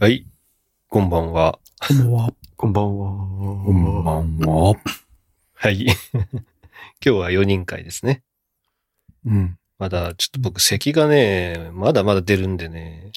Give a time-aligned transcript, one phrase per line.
[0.00, 0.26] はい。
[0.88, 1.60] こんばんは。
[1.86, 2.32] こんばんは。
[2.56, 3.08] こんばんは。
[3.64, 4.74] こんばんは。
[5.54, 5.86] はい。
[5.86, 5.94] 今
[7.00, 8.22] 日は4人会ですね。
[9.24, 9.58] うん。
[9.78, 13.12] まだ、ちょっと僕、咳がね、まだまだ出るんでね。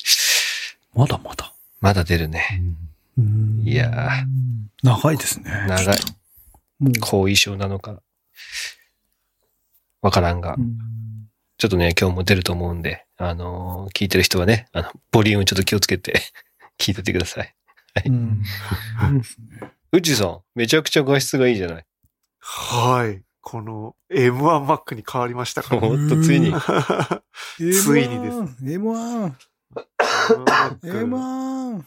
[0.93, 1.51] まだまだ？
[1.81, 2.61] まだ出るね。
[3.17, 4.25] うんいやー。
[4.83, 5.49] 長いですね。
[5.67, 5.97] 長い。
[6.99, 8.03] 後遺症なのか。
[10.03, 10.61] わからんがう。
[10.61, 10.77] ん
[11.57, 16.21] ちょっとね、今日も出ると思うんで、あのー聞いてる人はね、あの、ボリュームちょっと気をつけて
[16.77, 17.53] 聞いててください。
[18.05, 18.43] うん。
[19.91, 21.85] うちさん、めちゃくちゃ画質がいいじゃない。
[22.39, 23.23] はい。
[23.41, 26.53] この M1Mac に変わりましたかほんとついに。
[27.57, 28.37] ついにです。
[28.63, 29.31] M1、
[29.73, 31.83] M1Mac M1。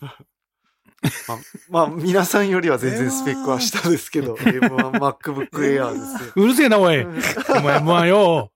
[1.28, 1.38] まあ、
[1.70, 6.32] まあ、皆さんよりは全然スペックは下ですけど、M1MacBook Air ですよ。
[6.44, 7.04] うるせえな、おい。
[7.04, 8.52] お前 M1 よ。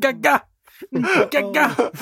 [0.00, 0.42] ガッガッ
[0.92, 1.92] ガッガッ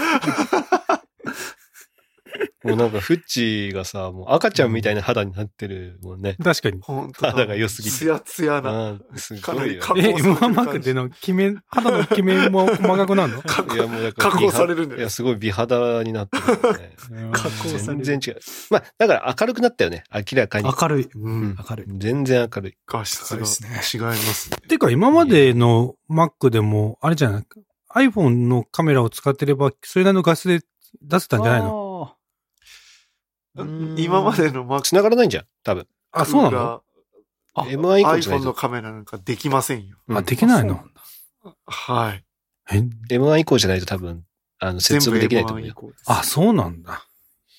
[2.65, 6.37] もうなんか、フッチがさ、もう赤ちゃんみたいな肌になってるもんね。
[6.43, 6.81] 確かに。
[6.83, 8.71] 本当だ肌が良すぎてツヤツヤな。
[8.71, 10.11] ああ、すかなりごいよ、加ね。
[10.11, 13.75] え、M1 マークでの決め、肌の決めも細かくなるの？
[13.75, 16.97] いや、もうだから 加工されるんだよいや、すごい美肌になってるよね。
[17.33, 18.41] 加工される全然違う。
[18.71, 20.05] まあ、だから明るくなったよね。
[20.13, 20.69] 明らかに。
[20.81, 21.09] 明るい。
[21.15, 21.57] うん。
[21.71, 21.87] 明るい。
[21.99, 22.75] 全然明るい。
[22.87, 24.57] 画質が高いですね違いますね。
[24.69, 27.45] てか、今までの Mac でも、あれじゃない？
[27.97, 30.61] ?iPhone のカメラを使ってれば、それなりの画質で
[31.03, 32.15] 出せたんじゃないの？
[33.57, 35.45] の今までの Mac 繋がらないんじゃん。
[35.65, 35.87] 多分。
[36.13, 36.57] あ、そうなの？
[36.57, 36.83] が
[37.55, 38.55] あ M1 以降じゃない iPhone のと。
[38.55, 39.97] カメラなんかできませんよ。
[40.09, 40.85] うんあ、できないの？
[41.67, 42.25] はい。
[42.71, 44.25] え？M1 以降じゃないと多分、
[44.59, 45.93] あの、接続できないと思う M1 以よ。
[46.07, 47.07] あ、そうなんだ。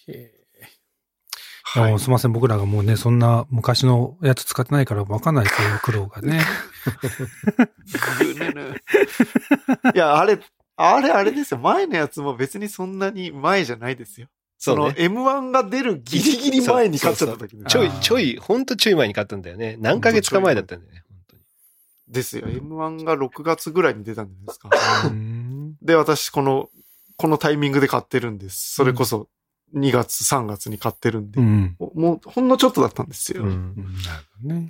[0.07, 0.36] へ
[1.69, 1.99] はいもう。
[1.99, 6.41] すいません、僕らがもうね、そんな昔のやつ使ってないから分かんないですよ、苦労がね。
[8.19, 8.81] ぐねぬ
[9.93, 10.39] いや、あれ、
[10.77, 11.59] あれあれですよ。
[11.59, 14.27] 前のやつも別にそんなに前じゃないですよ。
[14.57, 15.07] そのそうね。
[15.07, 17.65] M1 が出るギリギリ前に買っちゃった時に。
[17.65, 19.75] ちょいちょい、ほんとちょい前に買ったんだよね。
[19.79, 21.03] 何ヶ月か前だったんだよね。
[22.07, 22.47] ですよ。
[22.47, 24.69] M1 が6月ぐらいに出たんじゃないですか。
[25.07, 26.69] うんで、私、この、
[27.17, 28.73] このタイミングで買ってるんです。
[28.75, 29.27] それこそ
[29.75, 31.39] 2月、3月に買ってるんで。
[31.41, 31.75] うん。
[31.77, 33.43] もう、ほんのちょっとだったんですよ。
[33.43, 33.49] うん。
[33.49, 34.69] うんなるほどね。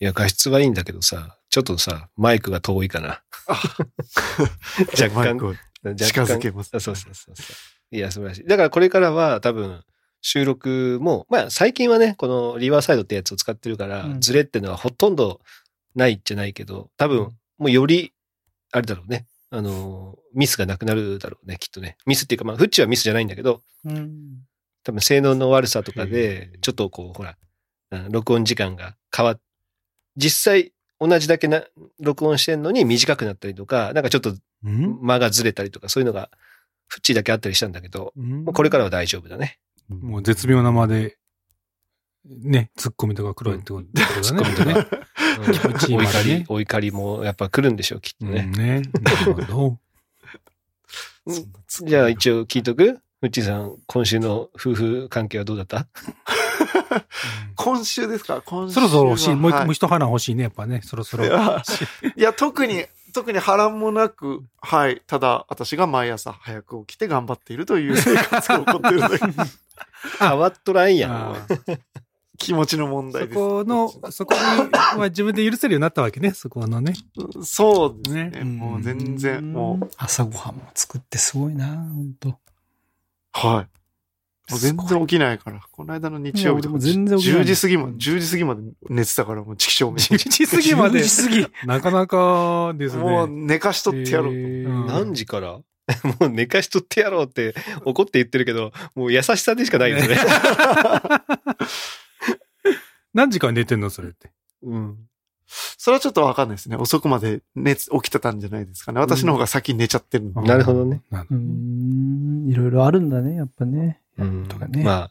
[0.00, 3.22] いや、画質はいいんだけどさ、ちょっとさ、マイクが遠いかな。
[4.98, 6.70] 若干マイクを若干近づけます。
[6.74, 7.96] あそうそうそうそう。
[7.96, 8.44] いや、素晴らしい。
[8.44, 9.82] だからこれからは多分、
[10.22, 15.40] 収録も、まあ最近はね、このリバーサイドってやつを使ってるから、うんズレっていうのはほとんど
[15.94, 18.12] ないじゃないけど、多分、もうより、
[18.72, 19.26] あれだろうね。
[19.50, 21.96] あの、ミスがなくなるだろうね、きっとね。
[22.06, 24.42] ミスっていうか、まあ、フッチはミスじゃないんだけど、うん。
[24.84, 27.36] 多分性能の悪さとかへでー、ちょっとこう、ほら、
[27.90, 29.40] うん録音時間が変わっ、
[30.16, 31.64] 実際同じだけな、
[31.98, 34.30] 録音してんのに短くなったりとか、なんかちょっと
[34.64, 35.00] うん？
[35.02, 36.30] 間がずれたりとか、そういうのが、
[36.86, 39.58] フッチだけあったりしたんだけど、うんもうこれからは大丈夫だね。
[39.88, 41.16] もう絶妙な間で、
[42.24, 44.22] ね、ツッコミとか黒いってことだね。
[44.22, 44.86] ツッコミとね
[45.42, 48.42] 気持ちいいお怒り、お怒りもやっぱ来るんでしょう、きっとうんね。
[48.46, 48.82] ね。
[49.02, 49.78] なるほど。
[51.86, 52.98] じゃあ一応聞いとく？
[53.20, 55.86] フッチさん、今週の夫婦関係はどうだった？
[57.54, 58.40] 今週ですか？
[58.44, 59.34] 今週そろそろ欲しい。
[59.34, 60.80] もう一はもう一花欲しいね、やっぱね。
[60.82, 61.26] そろそろ。
[61.26, 61.62] いや
[62.16, 65.02] いや、特に、特に波乱もなく、はい。
[65.06, 69.18] ただ、私が毎朝早く起きて頑張っているという生活が起こってるだけ。
[70.18, 71.36] 変わっとらんやん。
[72.40, 73.38] 気持ちの問題そです。
[73.38, 74.40] この、そこに、
[74.96, 76.94] まあ自分で許せるようになったわけね、そこのね。
[77.44, 78.30] そうですね。
[78.30, 82.38] ねもう全然、もう、朝ごはんも作ってすごいな、本当
[83.32, 84.52] はい。
[84.52, 85.60] もう全然起きないから。
[85.70, 89.98] この間の日曜日とか、全然起きない10時過ぎまで、10時過ぎまで寝てたから、もう畜生め。
[89.98, 91.02] 10時過ぎまで10。
[91.02, 91.66] 時過ぎ。
[91.66, 93.02] なかなかですね。
[93.02, 94.32] もう寝かしとってやろうと。
[94.32, 95.60] えーうん何時から？
[96.20, 100.08] もう寝かしとってやろうって怒って言ってるけど、もう優しさでしかないよね。
[103.14, 104.30] 何時間寝てんのそれって？
[104.62, 104.96] うん。
[105.78, 106.76] それはちょっとわかんないですね。
[106.76, 109.00] 遅くまで寝つ、起きてたんじゃないですかね。
[109.00, 110.40] 私の方が先に寝ちゃってるんで。
[110.42, 111.02] なるほどね。
[111.10, 114.00] うーん、いろいろあるんだね、やっぱね。
[114.18, 114.84] うんとかね。
[114.84, 115.10] まあ、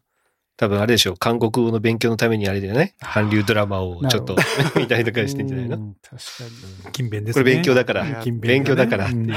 [0.55, 1.17] 多分あれでしょう。
[1.17, 2.95] 韓国語の勉強のためにあれだよね。
[3.01, 4.37] 韓流ドラマをちょっと
[4.79, 5.75] 見たりとかしてんじゃないの？
[5.77, 6.19] うん確か
[6.93, 7.43] 勤勉ですね。
[7.43, 9.27] これ勉強だから勤勉強だからうんに。
[9.27, 9.33] ね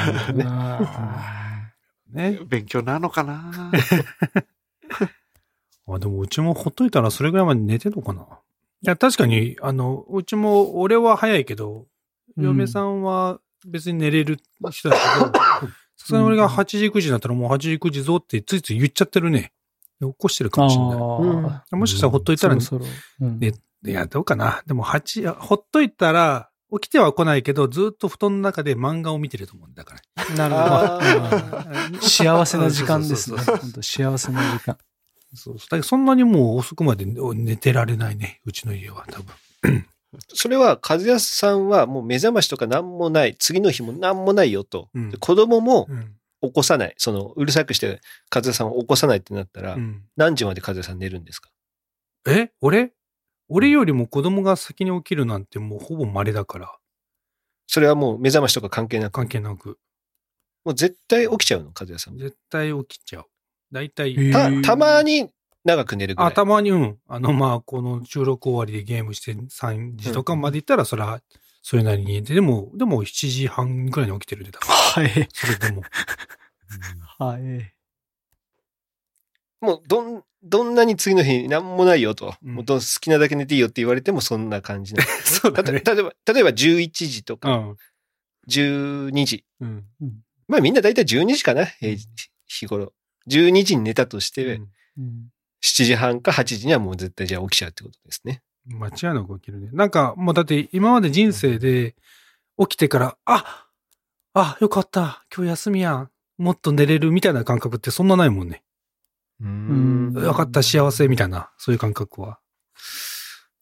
[0.47, 1.71] あ
[2.13, 2.39] ね。
[2.47, 3.73] 勉強なのかな？
[5.89, 8.27] あ、でもうちもほっといたらそれぐらいまで寝てんのかな？
[8.85, 11.87] いや、確かに、あの、うちも、俺は早いけど、
[12.37, 14.39] うん嫁さんは別に寝れる
[14.71, 15.33] 人だけど、
[15.97, 19.53] さすがに俺が8時9時になったらもう8時9時ぞってついつい言っちゃってるね。
[20.01, 21.63] 起こしてるかもしれない。
[21.71, 22.91] あもしかしたらほっといたら、そろそ
[23.21, 23.29] ろ。
[23.29, 23.53] うんね
[23.85, 24.63] いや、どうかな。
[24.67, 30.49] でも8、ほっといたら起きては来ないけど、ずっと布団の中で漫画を見てると思うんだから。
[30.49, 32.01] なるほど。
[32.09, 33.37] 幸せな時間ですね。
[33.39, 34.79] そうそうそう本当幸せな時間。
[35.35, 38.41] そうそうだけどそんなにもう遅くまで寝てられないね。
[38.45, 39.87] うちの家は多分。
[40.29, 44.91] それは、和康さんはもう目覚ましとか何もない、次の日も何もないよと。
[44.95, 46.17] うんで子供もうん。
[46.45, 46.95] 起こさない。
[46.99, 48.01] その、うるさくして
[48.35, 51.51] 和康さんを起こさないってなったら、うん何時まで和康さん寝るんですか？
[52.27, 52.51] え？
[52.61, 52.93] 俺？
[53.49, 56.77] 俺よりも子供が先に起きるなんてもうほぼ稀だから。
[57.69, 59.13] それはもう目覚ましとか関係なく？
[59.13, 59.79] 関係なく。
[60.65, 62.21] もう絶対起きちゃうの、和康さんは。
[62.21, 63.27] 絶対起きちゃう。
[63.73, 64.13] 大体。
[64.13, 65.31] へた、ーたまに
[65.65, 66.33] 長く寝るぐらい。
[66.33, 66.99] あ、たまに、うん。
[67.09, 71.21] あの、まあ、この収録終わりでゲームして3時とかまで行ったら、それは、
[71.63, 74.75] それなりに寝て、でも、でも7時半ぐらいに起きてるで、だから。
[74.75, 75.29] はい。
[75.33, 75.83] それでも。
[77.19, 77.75] はい。
[79.61, 82.35] もう、どん、どんなに次の日何もないよと。
[82.43, 85.81] うんもうどん好きなだけ寝ていいよって言われてもそんな感じなんです そうだね。
[85.81, 87.77] たと例えば、例えば11時とかうん。
[88.49, 89.45] 12時。
[89.61, 89.85] うん。
[90.49, 91.65] まあみんな大体12時かな、
[92.49, 92.93] 日頃。
[93.29, 95.33] 12時に寝たとして、うんうん
[95.65, 98.43] 7時半か8時にはもう絶対じゃあ起きちゃうってことですね。
[98.67, 99.71] 間違いなく起きるね。
[99.73, 101.95] なんか、もうだって今まで人生で
[102.59, 103.69] 起きてから、あ
[104.35, 105.25] あ、よかった。
[105.35, 106.11] 今日休みやん。
[106.39, 108.63] もっと寝れるみたいな感覚ってそんなないもんね。
[109.41, 112.39] ううんよかった、幸せみたいな、そういう感覚は。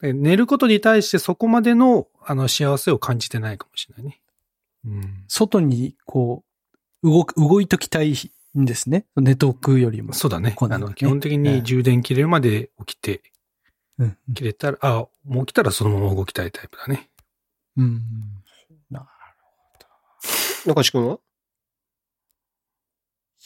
[0.01, 4.21] で寝ることに対してそこまでの、あの、幸せを感じてないかもしれないね。
[4.87, 5.25] うん。
[5.29, 6.45] 外に、こ
[7.03, 8.15] う、動く、動いときたい
[8.59, 9.07] んですね。
[9.17, 10.13] 寝とくよりも。
[10.13, 10.53] そうだね。
[10.57, 13.23] こうなのねあの、基本的に充電切れるまで起きて、
[13.99, 14.19] うん。
[14.35, 17.11] 切れたら、あ、もう起きたらそのまま動きたいタイプだね。
[17.77, 18.03] うん。
[20.67, 21.19] 中地君は？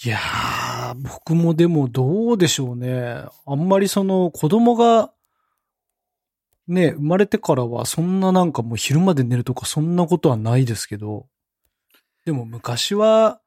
[0.04, 3.24] いやー、僕もでもどうでしょうね。
[3.46, 5.12] あんまりその子供が、
[6.66, 11.28] ね、生まれてからはそんななんかもう昼まで寝るとかそんなことはないですけど、
[12.24, 13.40] でも昔は、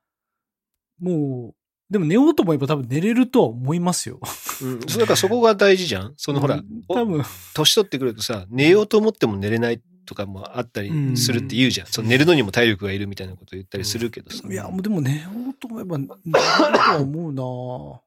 [1.00, 1.56] もう、
[1.92, 4.20] でも寝ようと思えば多分寝れるとは思いますよ。
[4.62, 4.80] うん。
[4.80, 7.24] だからそこが大事じゃんそのほら、多分、
[7.54, 11.88] 年取ってくるとさ、寝ようと思っても寝れないとかもあったりするって言うじゃん。
[11.88, 14.48] その寝るのにも体力がいるみたいなこと言ったりするけどさ。
[14.50, 16.40] いや、もうでも寝ようと思えば寝れると
[16.80, 18.02] は思うな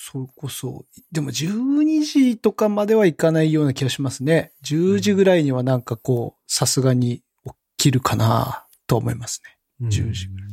[0.00, 0.84] それこそ。
[1.10, 4.52] でも12時とかまではいかないような気がしますね。
[4.64, 9.42] 10時ぐらいにはなんかこう、さすがに起きるかなと思います
[9.80, 9.88] ね。
[9.88, 10.47] 10時ぐらい。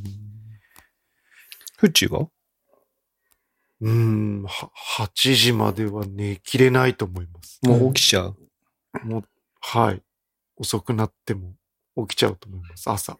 [1.77, 2.19] フッチーが？
[2.19, 7.59] うーん、は、8時までは寝きれないと思います。
[7.63, 8.37] もう起きちゃう？
[9.03, 9.23] もう、
[9.59, 10.01] はい。
[10.57, 11.53] 遅くなっても
[12.07, 12.89] 起きちゃうと思います。
[12.89, 13.17] 朝。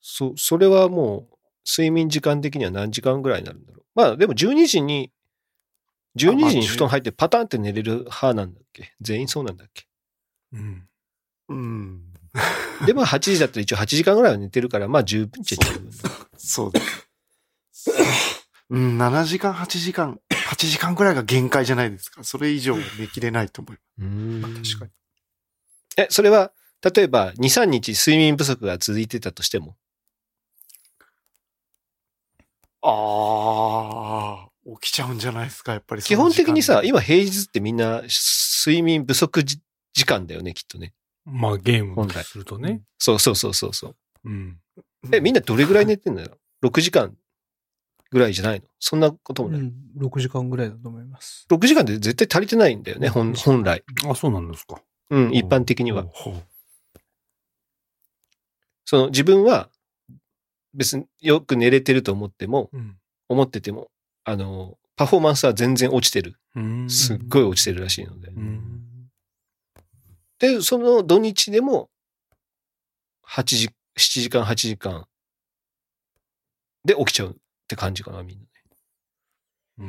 [0.00, 1.36] そ、それはもう、
[1.66, 3.84] 睡眠時間的には何時間ぐらいになるんだろう？
[3.94, 5.12] まあでも12時に、
[6.16, 8.92] 12時に布団入ってパタンって寝れる派なんだっけ？
[9.00, 9.86] 全員そうなんだっけ？
[10.52, 10.88] うん。
[11.48, 12.02] うん。
[12.84, 15.96] で、まあ8時だったら一応8時間ぐらいは寝てるから、まあ十分っちゃ十分だ。
[16.36, 17.03] そうです。
[18.70, 22.24] うん、7時間、8時間、8時間くらいが限界じゃないですか。
[22.24, 24.76] それ以上寝きれないと思います。
[24.76, 24.90] 確かに。
[25.96, 26.52] え、それは、
[26.82, 29.76] 例えば2、3日睡眠不足が続いてたとしても、
[32.82, 34.48] ああ、
[34.80, 38.02] 起きちゃうんじゃないですか、やっぱりそ基本的にさ、今平日ってみんな
[38.64, 39.58] 睡眠不足じ
[39.94, 40.92] 時間だよね、きっとね。
[41.24, 42.82] まあ、ゲーム本来するとね。
[42.98, 43.96] そうそうそうそうそう。
[44.24, 44.58] うん。
[45.12, 47.16] え、みんなどれぐらい寝てんだよ ?6 時間
[48.14, 48.66] ぐらいじゃないの？
[48.78, 49.60] そんなこともない。
[49.60, 51.46] うん、6時間ぐらいだと思います。
[51.50, 53.82] 6時間で絶対足りてないんだよね、本本来。
[54.08, 54.80] あ、そうなんですか。
[55.10, 56.06] うん、一般的には。
[58.84, 59.68] その自分は
[60.74, 62.96] 別によく寝れてると思っても、うん。
[63.28, 63.90] 思ってても、
[64.24, 66.36] あの、パフォーマンスは全然落ちてる。
[66.54, 66.88] うん。
[66.88, 68.28] すっごい落ちてるらしいので。
[68.28, 69.10] うん。
[70.38, 71.90] で、その土日でも、
[73.28, 73.72] 8時、7
[74.20, 75.06] 時間、8時間
[76.84, 78.48] で起きちゃうって感じかな、みんなね。
[79.78, 79.86] うん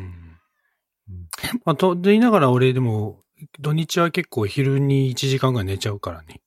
[1.10, 1.30] うん。
[1.66, 3.22] まあ、と言いながら俺でも、
[3.60, 6.42] 土日は結構昼に1時間ぐらい寝ちゃうからね。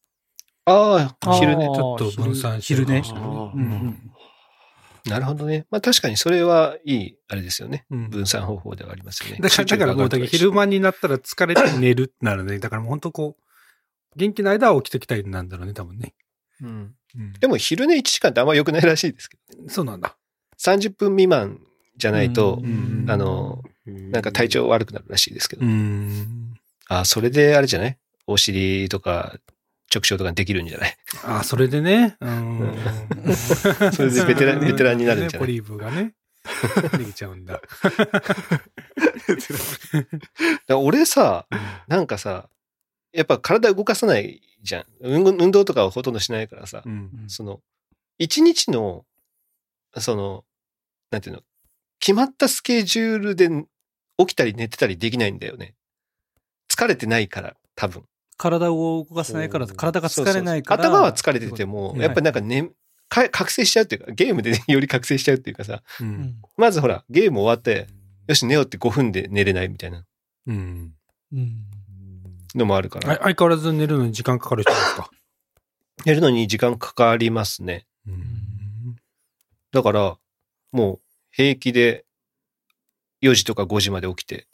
[0.65, 1.65] ああ、昼寝。
[1.67, 4.13] ちょっと分散してる昼ねかもしれないあーうんうん
[5.07, 5.67] なるほどね。
[5.71, 7.87] まあ確かにそれはいい、あれですよね。
[7.91, 9.39] うん分散方法ではありますよね。
[9.41, 12.59] だから、だからもう、だから昼間になったら疲れて寝るってなるね。
[12.59, 16.15] だからもう本当こう、元気な間は起きときたいなんだろうね、多分ね。
[16.61, 16.95] うん。
[17.17, 17.33] うん。
[17.35, 20.19] でも昼寝1時間ってあんま良くないらしいですけど、そうなんだ。
[20.61, 21.61] 30分未満
[21.97, 25.65] じゃないとう、んあの、なんか体調悪くなるらしいですけど。
[25.65, 26.55] うん。
[26.89, 27.99] あ、それであれじゃない？
[28.27, 29.37] お尻とか
[29.95, 30.97] 直腸とかにできるんじゃない？
[31.25, 32.17] あ、それでね。
[32.21, 32.75] うん。
[33.93, 35.47] それでベテランベテランになるんじゃない？
[35.47, 36.15] ポリーブがね。
[36.99, 37.61] できちゃうんだ。
[40.67, 41.47] だ俺さ、
[41.89, 42.49] なんかさ、
[43.13, 44.85] やっぱ体動かさないじゃん。
[45.01, 47.11] 運運動とかはほとんどしないからさ、うん。
[47.27, 47.61] その、
[48.19, 49.05] 一日の、
[49.99, 50.45] その、
[51.11, 51.43] なんていうの、
[52.01, 53.49] 決まったスケジュールで
[54.19, 55.75] 起きたり寝てたりできないんだよね。
[56.71, 58.05] 疲れてないから、多分。
[58.37, 60.85] 体を動かせないから、体が疲れないから。
[60.85, 62.71] そうそうそう頭は疲れてても、はいやっぱりなんかね、
[63.09, 66.05] か覚醒しちゃうっていうか、ゲームで、ね、 より覚醒しちゃうっていうかさ、う。
[66.05, 66.43] うんん。
[66.57, 67.89] まずほら、ゲーム終わって、
[68.27, 70.05] よし、寝ようって5分で寝れないみたいな
[70.47, 70.95] うん。
[71.33, 71.65] うん。
[72.55, 75.11] のもあるから、あ相変わらず寝るのに時間かかる人ですか？
[76.05, 77.87] やるのに時間かかりますね。
[78.07, 78.97] うん。
[79.73, 80.19] だから、
[80.73, 82.05] もう平気で
[83.23, 84.47] 4時とか5時まで起きて。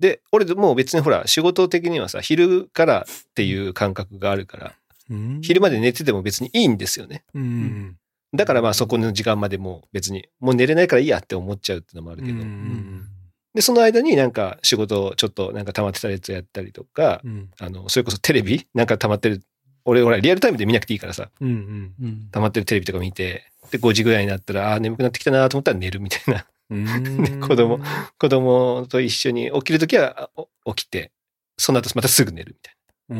[0.00, 4.74] で、俺もう別にほら、仕事的にはさ、昼からっていう感覚があるから、
[5.10, 7.24] うん昼まで寝てても別にいいんですよね。
[7.34, 7.96] うん。
[8.34, 12.34] だからまあそこの時間までもう別に、もう寝れないからいいやって思っちゃうってのもあるけど。
[12.34, 13.06] うん。
[13.54, 17.50] で、その間になんか仕事ちょっとなんか溜まってたやつやったりとか、うん。
[17.58, 19.42] あの、それこそテレビなんか溜まってる、
[19.88, 21.92] 俺、俺、リアルタイムで見なくていいからさ、うん。
[22.00, 22.28] うん。
[22.30, 26.46] 溜まってるテレビとか見て、で、5時ぐらいになったら、ああー、眠くなってきたなと思ったら寝るみたいな。
[26.70, 27.40] うん。
[27.40, 27.80] 子供
[28.18, 30.30] 子供と一緒に起きるときは
[30.66, 31.10] 起きて、
[31.56, 32.74] その後またすぐ寝るみたい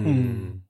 [0.05, 0.63] なうん。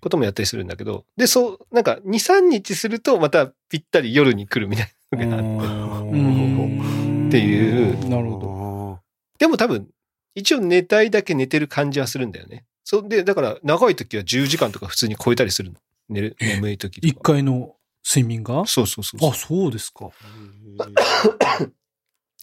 [0.00, 6.16] こともやったりするんだけど、で、そう、なんか2、3日するとまたぴったり夜に来るみたいなのがあって。
[6.16, 8.98] うんっていうなるほ
[9.38, 9.88] でも多分、
[10.34, 12.64] 一応寝たいだけ寝てる感じはするんだよね。
[12.84, 15.78] そで、だから長い時は10時間とか普通に超えたりするの。
[16.08, 17.08] 寝る、眠い時とか。
[17.08, 18.66] 一回の睡眠が？
[18.66, 20.10] そうそうそうそうあ、そうですか。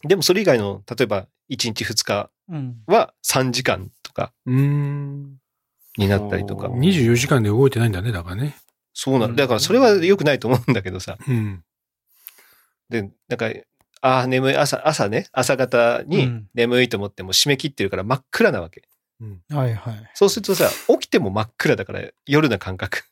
[0.03, 2.77] でもそれ以外の、例えば1日2日うん。
[2.87, 5.37] は3時間とかうん。
[5.97, 6.75] になったりとかお。
[6.75, 8.55] ー24時間で動いてないんだね、だからね。
[8.93, 9.47] そうなんだ。
[9.47, 11.17] からそれは良くないと思うんだけどさ。
[11.27, 11.63] うん。
[12.89, 13.51] で、なんか、
[14.01, 18.87] ああ、眠い、朝、朝ね、朝方うにん眠いと思っても締め切ってるから真っ暗なわけ。
[19.51, 20.11] はいはい。
[20.13, 23.03] そうするとさ、起きても真っ暗だから夜な感覚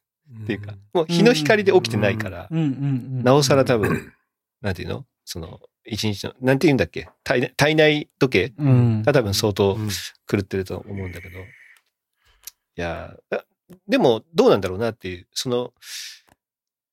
[0.44, 3.24] っていうか、もう日の光で起きてないから、うんうんうん。
[3.24, 4.14] なおさら多分、
[4.62, 5.06] なんていうの？
[5.26, 7.10] その、一日の、なんて言うんだっけ？
[7.24, 9.04] 体内体内時計うん。
[9.04, 9.90] が多分相当うん
[10.28, 11.40] 狂ってると思うんだけど。
[11.40, 11.44] い
[12.76, 13.16] や
[13.88, 15.74] でもどうなんだろうなっていう、その、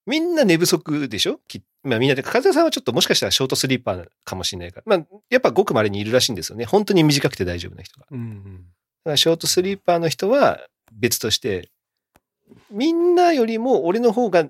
[0.06, 1.38] みんな寝不足でしょ？
[1.46, 4.96] きまあみんなで、風さんはちょっともしかしたらショートスリーパーかもしれないから。
[4.98, 6.64] まあ、やっぱごく稀にいるらしいんですよね。
[6.64, 8.06] 本当に短くて大丈夫な人が。
[8.10, 8.64] だうん。
[9.04, 10.60] からショートスリーパーの人は
[10.92, 11.70] 別として、
[12.70, 14.46] みんなよりも俺の方が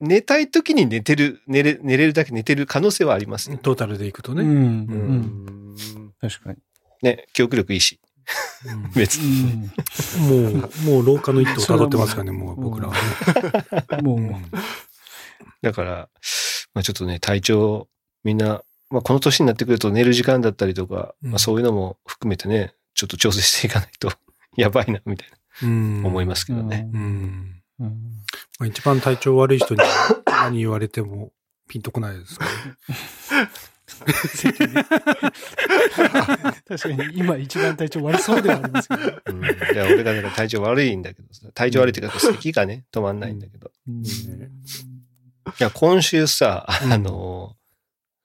[0.00, 3.58] 寝たい時に寝てる、寝れ寝れるだけ寝てる可能性はありますよ。
[3.58, 4.42] トータルでいくとね。
[4.42, 4.50] うん。
[4.50, 4.54] う。
[4.54, 5.76] うんん
[6.20, 6.58] 確かに。
[7.02, 8.00] ね、記憶力いいし、
[8.66, 9.70] うん 別に。
[10.18, 10.60] うん。
[10.60, 14.02] もう、もう廊下の一途を辿ってますからね、もう僕らはね。
[14.02, 14.44] もう、うん
[15.62, 16.08] だから、
[16.72, 17.88] まあちょっとね、体調、
[18.24, 24.12] みんな、まあこの年になってくると寝る時間だったりとか、うんまあそういうのも含めてね、ちょっと調整していかないと
[24.56, 25.28] やばいな、みたい
[25.62, 26.88] うんな思いますけどね。
[26.92, 27.62] うん。
[27.80, 27.88] うん。
[28.58, 29.80] まあ、一番体調悪い人に
[30.26, 31.32] 何言われても
[31.68, 33.50] ピンとこないですからね。
[36.68, 39.22] 確かに今一番体調悪そうではありますけど。
[39.26, 39.44] うん。
[39.44, 43.70] いや、俺がなんか体調悪いんだけどさ、体調悪いっていうか、咳がね、止まんないんだけど。
[43.88, 44.02] うん
[45.58, 47.56] いや、今週さ、うんあの、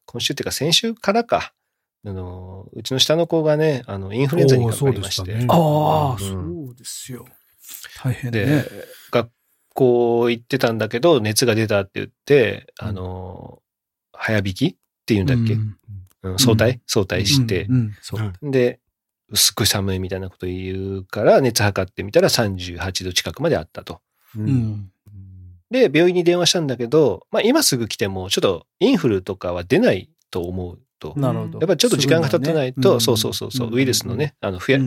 [0.06, 1.54] 今週っていうか先週からか、
[2.06, 7.26] あの、うちの下の子がね、あの、インフルエンザにかかりまして、ねああ、うんそうですよ。
[8.04, 8.66] 大変で、ね。
[9.12, 9.30] 学
[9.74, 13.62] 校行ってたんだけど、熱が出たって言って、あの、
[14.14, 16.80] 早引きっていうんだっけ、うんうん早退？
[16.88, 17.94] 早退してう、ん
[18.42, 18.52] うん。
[18.52, 18.80] で、
[19.36, 24.02] すっごい寒いみたいなこと言うから、熱測ってみたら38度近くまであったと。
[24.36, 24.42] う。
[24.42, 24.92] うんん。
[25.70, 30.80] で、病院に電話したんだけど、まあ今すぐ来ても、ちょっとインフルとかは出ないと思う
[31.14, 31.20] と。
[31.20, 31.60] なるほど。
[31.60, 34.78] やっぱりちょっと時間が経ってないと、そうそうそうそう、ウイルスのね、あの、増え、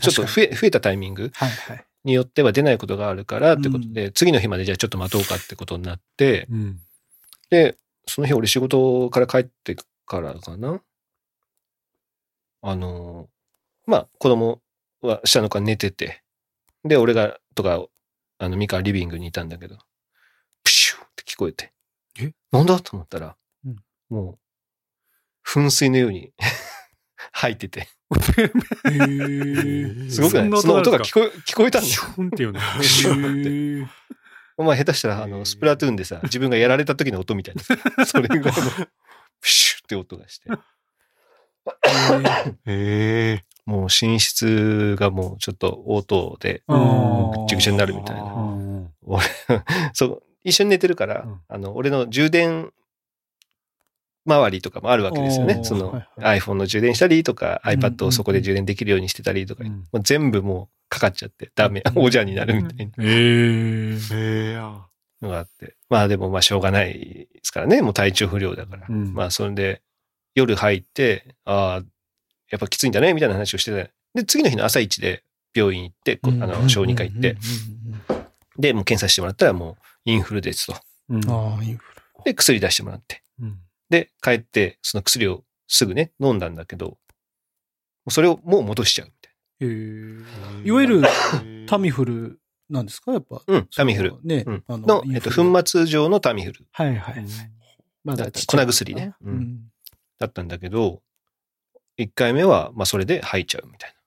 [0.00, 1.84] ちょっと増え、増えたタイミングはいはい。
[2.04, 6.80] によっては出ないことがあるからってことで、次の日までじゃあちょっと待とうかってことになって、うん。
[7.50, 10.80] で、その日俺仕事から帰ってからかな。
[12.62, 13.28] あの、
[13.86, 14.60] まあ子供
[15.02, 16.22] は下の子は寝てて、
[16.84, 17.84] で、俺が、とか、
[18.38, 19.78] あの、ミカリビングにいたんだけど、
[20.62, 21.72] プシューって聞こえて。
[22.20, 22.32] え？
[22.52, 22.78] なんだ？
[22.80, 23.76] と思ったら、うん
[24.08, 24.38] もう、
[25.48, 26.32] 噴水のように
[27.32, 27.88] 吐いてて。
[30.10, 30.60] すごくない？
[30.60, 31.94] その音が聞こえ、聞こえたんだよ。
[31.94, 32.60] シュンっていうね。
[32.78, 33.90] プ シューって。
[34.56, 37.54] お前下手したら、あの、スプラトゥーンでさ、自分がやられた時の音みたい
[37.96, 38.04] な。
[38.06, 38.52] それぐらいの、
[39.40, 40.50] プシューって音がして。
[42.66, 43.44] へえ。
[43.66, 46.78] もう寝室がもうちょっと応答で、ぐっ
[47.48, 48.22] ちゃぐちゃになるみたいな。
[48.22, 49.24] うん俺、
[49.92, 52.72] そう、一緒に寝てるから、うんあの、俺の充電
[54.28, 55.60] 周りとかもあるわけですよね。
[55.62, 59.70] そのはい iPhone の充電したりとか、うん iPad をそこで充電できるようにしてたりとか、うん。
[59.70, 62.92] もう全部もうかかっちゃってダメ、おじゃになるみたいな。
[62.98, 64.88] ええへえや。
[65.20, 65.74] のがあって。
[65.88, 67.82] まあでもまあしょうがないですからね。
[67.82, 68.86] もう体調不良だから。
[68.88, 69.14] うん。
[69.14, 69.82] まあそれで
[70.34, 71.84] 夜入って、ああ、
[72.50, 73.90] やっぱきついんだね、みたいな話をしてて。
[74.14, 75.22] で、次の日の朝一で
[75.54, 77.36] 病院行って、こあの、小児科行って、
[78.58, 80.76] で、もう検査してもらったらもうインフルですと。
[81.10, 81.30] うん。
[81.30, 81.84] ああ、インフ
[82.24, 83.22] で、薬出してもらって。
[83.90, 86.98] うんで、帰って、その薬をすぐね、飲んだんだけど、
[88.10, 89.66] それをもう戻しちゃうみたいル。
[89.66, 90.68] へえ。
[90.68, 91.02] いわゆる
[91.66, 92.40] タミフル
[92.70, 93.12] なんですか？
[93.12, 93.36] やっぱ。
[93.36, 93.42] な。
[93.46, 94.14] うん、タミフル。
[94.22, 94.44] ね。
[94.46, 97.26] うんあの、えっと、粉末状のタミフルはいはい。
[98.04, 99.72] まだ粉薬ねううんん。
[100.18, 101.02] だったんだけど、
[101.98, 103.97] 1回目は、まあそれで吐いちゃうみたいな。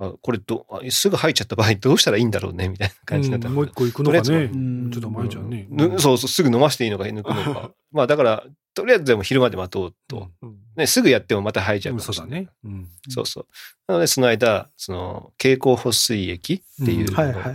[0.00, 4.22] あこれどあ、すぐ吐いちゃった場合どうしたらいいんだろうねみたいな感じになったもう一個行くのかね。
[4.22, 5.66] ちょっと前じゃんね。
[5.70, 7.72] ぬそうそう、すぐ飲ましていいのか抜くのか。
[7.90, 10.28] まあだから、とりあえずでも昼まで待とうと。
[10.76, 12.42] ね、すぐやってもまた吐いちゃうかもしれない。
[12.42, 12.54] 嘘だね。
[12.64, 12.88] うん。
[13.08, 13.46] そうそう。
[13.88, 17.08] なので、その間、その、経口補水液っていう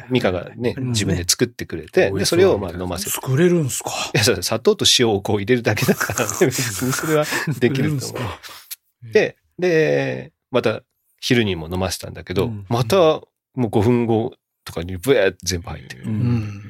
[0.09, 3.11] ミカがね、うん自分で作ってくれて、うんで、それをまあ飲ませて。
[3.11, 3.91] 作れるんすか？
[4.13, 7.25] いや、そう砂糖と塩をこう入れるだけだから、ね、 別にそれは
[7.59, 9.11] できると思う。
[9.13, 10.83] で、で、また
[11.25, 13.21] 昼にも飲ませたんだけど、うんまたも
[13.55, 14.33] う5分後
[14.65, 16.03] とかにブエーって全部入ってる。
[16.03, 16.61] ううんん。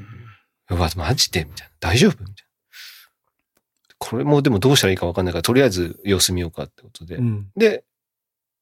[0.70, 1.44] うわ、マジで？
[1.46, 1.74] みたいな。
[1.80, 2.12] 大丈夫？
[2.12, 2.36] みたいな。
[3.98, 7.16] これもでもどうしたらいいか分かんないから、とりあえず様子見ようかってことで。
[7.16, 7.48] うん。
[7.56, 7.84] で、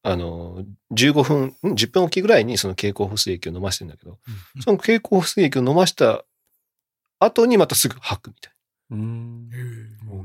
[0.04, 4.18] あの、15分、ん10分おきぐらいにその経口補水液を飲ませてんだけど、
[4.56, 6.24] うんその経口補水液を飲ました
[7.20, 8.54] 後にまたすぐ吐くみたい
[8.92, 9.50] うん。
[9.50, 9.56] な。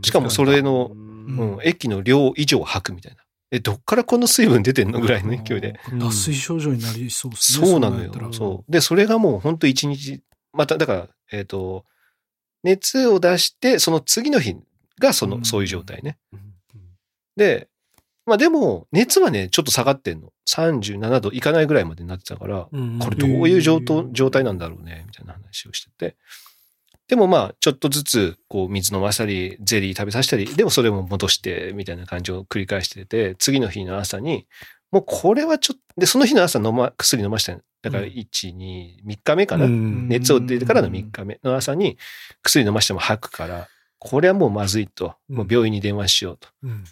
[0.02, 3.22] しかもそれの、ううんん、液の量以上吐くみたいな。
[3.56, 5.80] え、どっからこの水分出てんのぐらいの勢いで。
[5.92, 7.66] 脱水症状になりそうですね。
[7.66, 8.12] そうなのよ。
[8.32, 8.72] そう。
[8.72, 10.22] で、それがもう本当一日、
[10.52, 11.84] また、だから、えっ、と、
[12.62, 14.56] 熱を出して、その次の日
[15.00, 16.18] がその、うんそういう状態ね。
[17.36, 17.68] で、
[18.26, 20.32] まあでも、熱はね、ちょっと下がってんの。
[20.48, 26.16] 37度いかないぐらいまでになってたから、うんこれどういう状態状態なんだろうね、みたいな話をしてて。
[27.08, 34.46] でもまあ、ちょっとずつ、こう、水飲ませたり、ゼリー食べさせたり、でもそれも戻して、みたいな感じを繰り返してて、次の日の朝に、
[34.90, 39.66] もうこれはちょっと、で、その日の朝飲ま、薬飲ましたよだから、うん1、2、3日目かな。
[39.66, 41.96] うん熱を出てからの3日目の朝に、
[42.42, 45.14] 薬飲ましても吐くから、これはもうまずいと。
[45.28, 46.48] もう病院に電話しようと。
[46.62, 46.84] うん。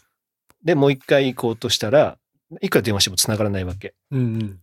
[0.64, 2.18] で、もう一回行こうとしたら、
[2.60, 3.94] いくら電話しても繋がらないわけ。
[4.10, 4.58] うん。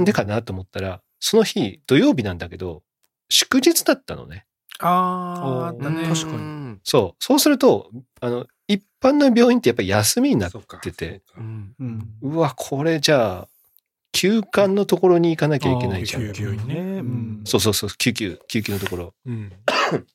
[0.00, 2.82] んでかなと思ったら、その日、土曜日なんだけど、
[3.28, 4.46] 祝日だったのね。
[4.80, 6.04] ああ、ね。
[6.08, 6.78] 確かにに。
[6.84, 7.24] そう。
[7.24, 7.90] そうすると、
[8.20, 11.74] あの、一般の病院ってやっぱり休みになってて、うん。
[11.78, 12.08] うん。
[12.22, 13.48] うわ、これじゃあ、
[14.12, 16.22] 休館のところに行かなきゃいけないじゃん。
[16.22, 19.14] 救急にねうんそうそうそう、救急、救急のところ。
[19.26, 19.52] うん。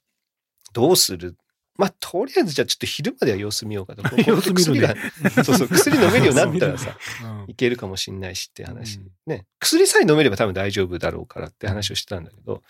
[0.74, 1.36] どうする？
[1.78, 4.04] まあ、とりあえずじゃあちょっと昼までは様子見ようかと。
[4.30, 9.00] 様子見るね薬が、そうそう、薬飲めるようになったらさ、うんいけるかもしんないしって話。
[9.00, 9.46] うんね。
[9.60, 12.64] 薬さえ飲めれば多分大丈夫だろうからって話をしてたんだけど、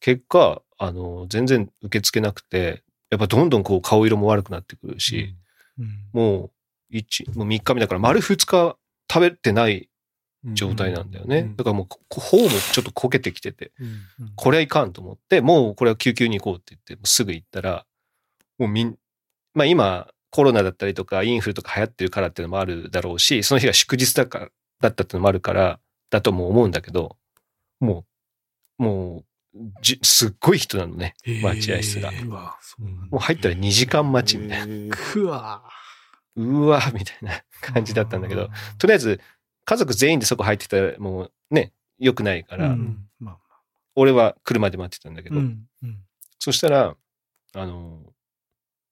[0.00, 5.36] 結果、あの、全然受け付けなくて、やっぱどんどんこう顔色も悪くなってくるし、
[5.78, 6.08] うん。
[6.12, 6.50] もう、
[6.90, 8.76] 一、もう3日目だから丸2日
[9.08, 9.88] 食べてない
[10.54, 11.38] 状態なんだよね。
[11.38, 13.88] うんだからもう、こ頬もちょっとこけてきてて、うんう
[14.30, 14.32] ん。
[14.34, 17.86] これはいかんと思って、もうこれは救急に行こうって言って、すぐ行ったら、
[18.58, 18.96] もうみん、
[19.54, 24.48] まあ今、コロナだったりとか、インフルとか流行ってるからっていうのもあるだろうし、その日が祝日だから、
[24.80, 25.78] だったっていうのもあるから、
[26.10, 27.16] だとも思うんだけど、
[27.78, 28.04] も
[28.78, 29.24] う、もう、
[29.82, 32.10] じすっごい人なのね、待合室が。
[32.12, 34.96] もう入ったら2時間待ちみたいな。
[34.96, 35.62] くわ
[36.36, 39.20] うわみたいな感じだったんだけど、とりあえず、
[39.64, 43.38] 家族全員でそこ入ってたら、もうね、良くないから、うんまあ
[43.94, 45.98] 俺は車で待ってたんだけど、うんうん。
[46.38, 46.96] そしたら、
[47.54, 48.00] あの、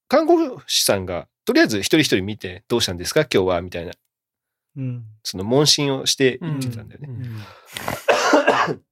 [0.09, 3.23] 看護師さんが、とりあえず一人一人見て、どうしたんですか？
[3.23, 3.93] 今日はみたいな、
[4.77, 5.05] うん。
[5.23, 7.09] その問診をして言ってたんだよね。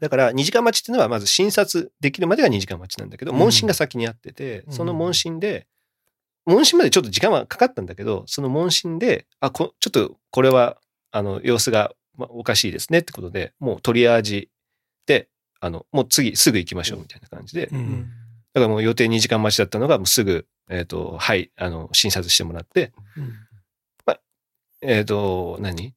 [0.00, 3.38] うんだから、2時間待ちっていうのは、まず診察できるまでが2時間待ちなんだけど、うん。
[3.38, 4.72] 問診が先にあってて、うん。
[4.72, 5.66] その問診で、
[6.46, 10.78] 問診までちょっと時間はかかったんだけど、その問診で、あ、こちょっとこれは、
[11.12, 14.50] あの、様子がまおかしいですねってことで、もうトリアージ
[15.06, 15.28] で、
[15.60, 17.80] あの、もう次すぐ行きましょうみたいな感じで、ううん。
[17.82, 18.10] ん
[18.54, 22.92] だからもう予定2時間待ちだったのが、もうすぐ、えっ、と、はい、あの、診察してもらって、
[24.82, 25.94] えっ、と、何？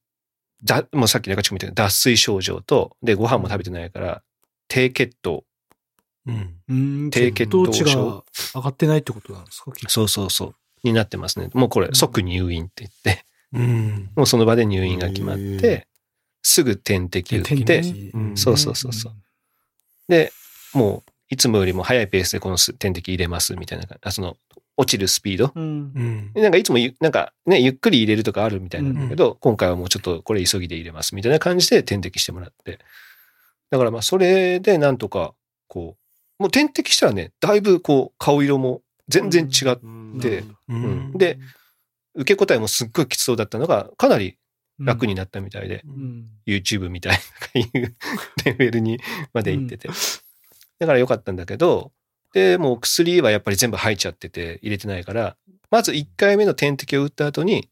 [0.64, 4.22] だ、もうさっき中地君みたいな脱水症状と、で、ご飯も食べてないから、
[4.68, 5.44] 低血糖。
[6.26, 6.54] うん。
[6.68, 7.10] うん。
[7.10, 7.72] 低血糖症。
[7.72, 8.24] 血糖値が
[8.54, 9.72] 上がってないってことなんですか？
[9.88, 10.54] そうそうそう。
[10.82, 11.50] になってますね。
[11.54, 14.10] もうこれ、即入院って言って、うん。
[14.16, 15.86] もうその場で入院が決まっへて、
[16.42, 17.82] すぐ点滴打って、
[18.34, 19.12] そうそうそうそう。
[20.08, 20.32] で、
[20.72, 24.00] もう、いつもよりも早いペースでこの点滴入れますみたいな感じ。
[24.08, 24.36] あその、
[24.76, 25.52] 落ちるスピード？
[25.54, 26.00] うんう。
[26.00, 26.42] ん。
[26.42, 32.78] なんかいつもゆ、なんかね、ゆっくり入れるとかあるみたいなんだけど、今回はもうちょっとこれ急ぎで入れますみたいな感じで点滴してもらって。
[33.70, 35.34] だからまあそれでなんとか、
[35.68, 35.96] こ
[36.38, 39.76] う、もう点滴したらね、だいぶこう顔色も全然違っ
[40.20, 41.38] て、でううんで、
[42.14, 44.38] 受け答えもすっごいきつそうだったのが、かなり
[44.78, 46.26] 楽になったみたいで、うん。
[46.46, 47.18] YouTube みたい
[47.54, 47.96] な いう
[48.44, 48.98] レベルに
[49.32, 49.88] まで行ってて。
[50.78, 51.92] だから良かったんだけど、
[52.34, 55.36] で、もう薬はやっぱり全部入っちゃってて入れてないから、
[55.70, 57.70] まず1回目の点滴を打った後に、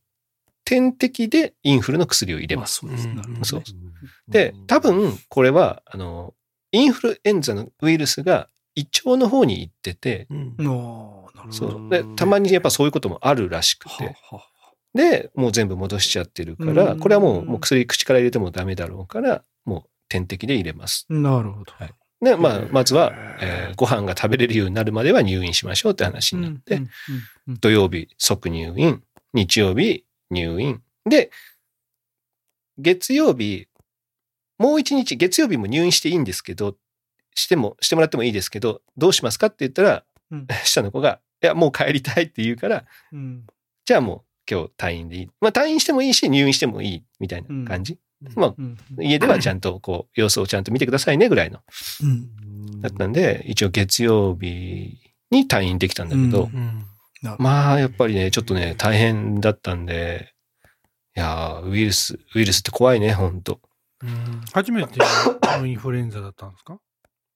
[0.65, 2.77] 点滴でインフルの薬を入れます。
[2.77, 3.15] そうですね。
[3.15, 3.63] なるほどねそう
[4.29, 6.33] で、多分これは、あの、
[6.71, 10.57] インフルエンザのウイルスが胃腸の方に行ってて、うん。
[11.51, 11.91] そう。
[11.91, 14.17] で、たまにやっぱそういうこともあるらしくはて、
[14.95, 21.07] で、もう全部戻しちゃってるから、うんこれはもうもう薬口から入れてもダメだろうから、もう点滴で入れます。
[21.11, 21.73] あなるほど。
[21.73, 26.83] はいで、まあ、まずは、えーご飯が食べれるようになるまでは入院しましょうって話になって、うん
[27.49, 30.81] うん土曜日即入院、日曜日入院。
[31.05, 31.31] で、
[32.79, 33.67] 月曜日、
[34.59, 36.77] もう一日、月曜日も入院していいんですけど、
[37.35, 43.45] しても、してもらってもいいですけど、どうしますかって言ったら、うん 下の子が、いや、もう帰りたいって言うから、うん
[43.85, 45.31] じゃあもう今日退院でいい。
[45.41, 47.99] まあ退院してもいいし、入院してもいいみたいな感じ。
[48.37, 51.61] まあ、うん家ではちゃんとこう、様子をちゃんと見てくださいねぐらいの。
[52.03, 54.99] うんだったんで、一応月曜日
[55.31, 56.51] に退院できたんだけど、
[57.39, 60.35] まあ、やっぱりね、ちょっとね、大変だったんで、
[61.17, 63.61] いやーウイルス、ウイルスって怖いね、ほんと。
[64.03, 64.99] うん初めて
[65.59, 66.79] のインフルエンザだったんですか？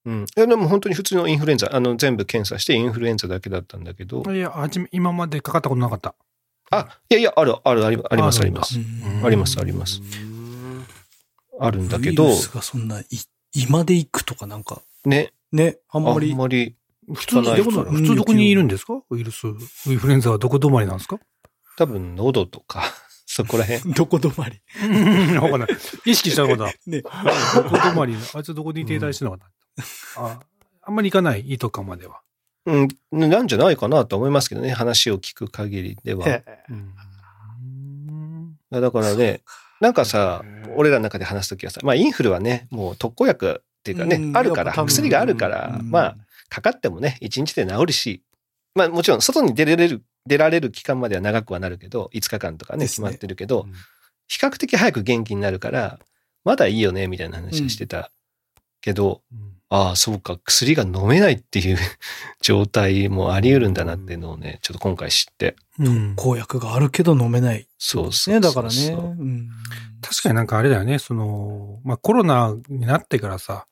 [0.05, 0.25] うん。
[0.25, 6.17] いや、でも本当に普通のインフルエンザ、あの、全部検査してインフルエンザだけだったんだけど、いや、はじめ、今までかかったことなかった。
[6.71, 8.79] あ、いやいや、ある、ある、あります、あります。
[8.81, 10.01] うんあります、あります。
[11.61, 13.05] あるんだけどウイル、スがそんな、い
[13.55, 16.37] 今で行くとかなんか、ね、ね、あんあまりん。
[16.37, 16.77] まり、
[17.13, 19.01] 普通、で聞かないから普通どこにいるんですか？
[19.11, 19.47] ウイルス。
[19.87, 21.19] インフルエンザはどこ止まりなんですか？
[21.79, 22.83] 多分喉とか、
[23.27, 23.93] そこら辺。
[23.95, 24.61] どこ止まり？
[25.39, 25.69] わかんない。
[26.05, 27.01] 意識したのかなね。
[27.03, 27.17] どこ
[27.77, 28.17] 止まり？
[28.35, 29.85] あいつどこに停滞してるのかな、
[30.29, 30.41] あ
[30.83, 32.21] あんまり行かない、胃とかまでは。
[32.67, 36.27] うん、なんじゃないかなと思いますけどね、話を聞く限りでは。
[36.69, 38.59] うん。
[38.71, 39.43] だからね、
[39.81, 40.43] なんかさ、
[40.77, 44.37] 俺らの中で話すときはさ、まあインフルはね、もう特効薬っていうかね、うん。
[44.37, 45.91] あるから、薬があるから、うん。
[45.91, 46.17] まあ、
[46.49, 48.23] かかってもね、1日で治るし、
[48.75, 53.67] まあもちろん外に出られる、出られる期間までは長くはなるけど、5日間とかね、決まってるけど、
[54.29, 55.99] 比較的早く元気になるから、
[56.45, 58.11] まだいいよね、みたいな話をしてた
[58.81, 59.23] けど、
[59.69, 61.79] ああ、そうか、薬が飲めないっていう
[62.41, 65.57] 状態もあり得るんだなっていうのをね、ちょっと今回知って。
[65.79, 66.15] うん。
[66.15, 67.67] 公約があるけど飲めない。
[67.79, 68.89] そうそうね、そうだからね。
[68.91, 69.49] うん
[70.03, 73.67] 確かになんかあれだよね、その、まあコロナになってからさ、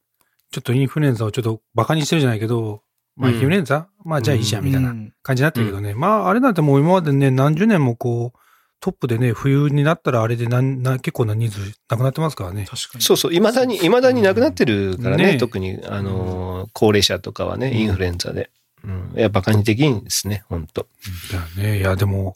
[0.51, 2.83] ちょっとインフルエンザをちょっとバカにしてるじゃないけど、
[3.17, 5.95] まあインフルエンザ、まあじゃあいいじゃんみたいなうん感じになってるけどね。
[5.95, 8.39] まああれなんてもう今までね、何十年もこう、
[8.85, 12.67] トップでね、冬になったらあれでなんな結構な人数なくなってますからね。
[12.69, 13.03] 確かに。
[13.03, 18.51] そうそう、未だに、未だになくなってるからね、ね特に、あのー、高齢者とかはね、うんインフルエンザで。
[18.85, 19.15] うん。
[19.17, 20.87] いや、バカにできんですね、本当
[21.33, 21.79] だよね。
[21.79, 22.35] いやでも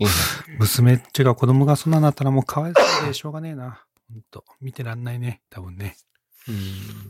[0.59, 3.85] 娘っちが子供がそんなになったらもうかわいそうでしょうがねえな。
[4.11, 5.99] 本当見てらんないね、多分ね。
[6.49, 6.55] うん。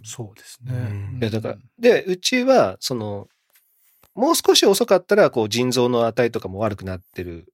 [0.03, 1.19] そうですうんね。
[1.21, 3.29] いや、だから、で、うちは、その、
[4.17, 7.53] もう少し遅かったら、こう、腎臓の値とかも悪くなってる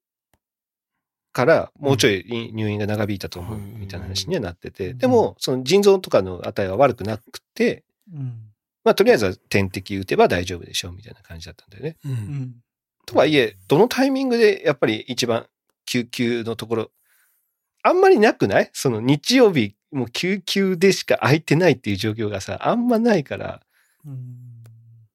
[1.35, 4.99] から、もうちょい入院が長引いたと思う、みたいな話にはなってて、うん。
[4.99, 8.51] でも、その腎臓とかの値は悪くなくて、うん。
[8.85, 11.97] まあ、とりあえずは点滴打てば大丈夫でしょう、みたいな感じだったんだよね。
[13.07, 15.47] とはいえ、どのタイミングでやっぱり一番
[15.85, 16.91] 救急のところ、
[17.83, 18.71] あんまりなくない？
[18.73, 23.61] その日曜日、もう救急でしか空いてないっていう状況がさ、あんまないから、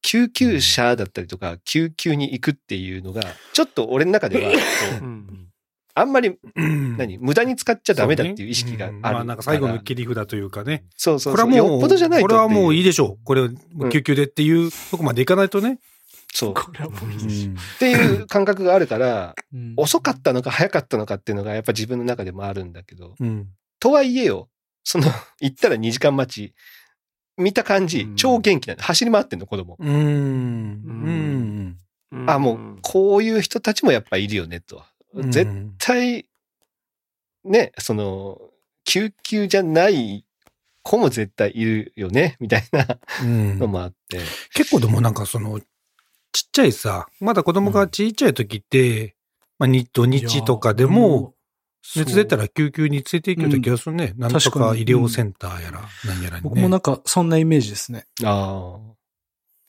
[0.01, 4.51] 救急車だったりとか、救急に行くっていうのが、ちょっと俺の中では、
[5.99, 9.11] あんまり、うん何、無駄に使っちゃダメだっていう意識があるから。
[9.11, 10.83] んまあなんか最後の切り札というかね。
[10.97, 11.45] そうそうそう。
[11.45, 13.23] これはもう、よっぽどじゃないとこれはもういいででしょう。
[13.23, 13.49] これ、
[13.91, 15.79] 救急でっていうとこまでいかないとね。
[16.33, 16.53] そう。
[16.53, 23.47] これはもういいでしょっていう感覚があるから、うん遅かったのか早かったのかっていうのがやっぱ自分の中でもあるんだけど、うん。
[23.79, 24.49] とはいえよ、
[24.83, 25.05] その、
[25.39, 26.53] 行ったら2時間待ち、
[27.37, 28.81] 見た感じう、ん超元気なの。
[28.81, 29.77] 走り回ってんの、子供。
[29.79, 31.77] うーん。
[32.11, 32.29] うん。
[32.29, 34.83] あ、もう、こういう人たちもやっぱいるよね、と。
[35.13, 36.29] うん絶対、
[37.43, 38.39] ね、その、
[38.85, 40.25] 救急じゃない
[40.83, 44.19] 子も絶対いるよね、 みたいなうんのもあって。
[44.53, 45.59] 結構でもなんかその、
[46.31, 49.15] ちっちゃいさ、まだ子供がちっちゃい時って、
[49.57, 51.33] まあ、日土日とかでも、
[51.95, 54.13] 熱出たら救急に連れて行くような気がするね。
[54.17, 56.49] なんとか医療センターやら、なんやらに、ね。
[56.49, 58.05] 僕もなんかそんなイメージですね。
[58.23, 58.99] ああ。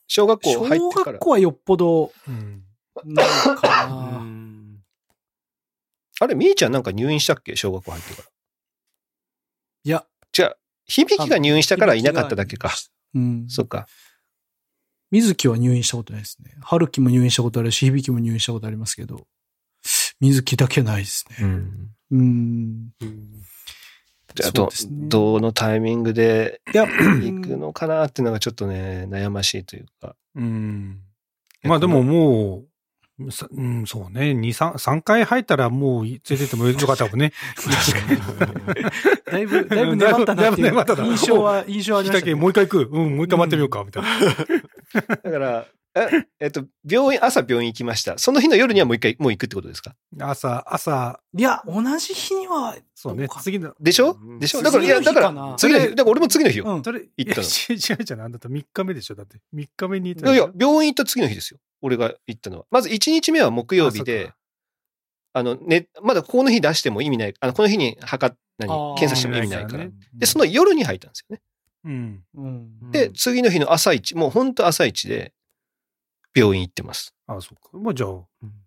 [0.07, 1.19] 小学校入ってから小学。
[1.21, 2.63] 校はよっぽど、うん。
[3.05, 4.50] ないかうな。
[6.21, 7.57] んあれ、みーちゃんなんか入院したっけ？
[7.57, 8.29] 小学校入ってから。
[9.85, 10.57] いや、じゃあ、
[10.87, 12.73] 響きが入院したからいなかっただけか。
[13.15, 13.47] うん。
[13.49, 13.87] そっか。
[15.11, 16.55] 水木は入院したことないですね。
[16.63, 19.27] 春樹も入院したことあるし、響も入院したことありますけど、
[20.21, 21.47] 水木だけないですね。
[21.47, 21.91] ん。
[22.11, 22.93] うん。
[24.35, 30.15] じゃあ、どねどのタイミングでいや、行くのかなっていうのがちょっとね、悩ましいというか。
[30.37, 31.01] うん。
[31.65, 32.70] まあでももう、さ
[33.21, 34.35] うん、そうね。
[34.35, 37.33] 二三三回入ったらもう連れてってもよかったもんね。
[39.31, 42.37] だいぶ、だいぶ粘ったなっていだいぶ粘ったなう印象は、印象はありましたけど。
[42.37, 42.89] 来たけもう一回行く。
[42.91, 44.19] うん、もう一回待ってみようか、みたいな。
[45.23, 48.17] だから、え、えっと、病院、朝病院行きました。
[48.17, 49.97] その日の夜にはもう一回、もう行くってことですか？
[50.21, 54.13] 朝、朝、いや、同じ日には、そうね次の、でしょ？
[54.13, 54.63] うんでしょ？
[54.63, 56.65] だから、いや、だから次の日、だから俺も次の日よ。
[56.67, 56.85] うん。
[56.85, 58.21] それ、行ったの違うじゃん。
[58.21, 59.17] あんたら3日目でしょ。
[59.17, 59.39] だって。
[59.55, 61.59] 3日目に行っいやいや病院行った次の日ですよ。
[61.83, 62.67] 俺が行ったのは。
[62.71, 64.33] まず1日目は木曜日あで
[65.33, 67.35] あの、ね、まだこの日出しても意味ない。
[67.41, 68.69] あの、この日に測っ、何？
[68.97, 69.85] 検査しても意味ないから。
[69.87, 71.43] ねで、その夜に入ったんですよね。
[71.85, 72.23] うん。
[72.35, 72.91] うん。
[72.91, 75.33] で、次の日の朝一、もう本当朝一で、
[76.35, 77.15] 病院行ってます。
[77.27, 77.77] あ、そうか。
[77.79, 78.11] まあじゃあ、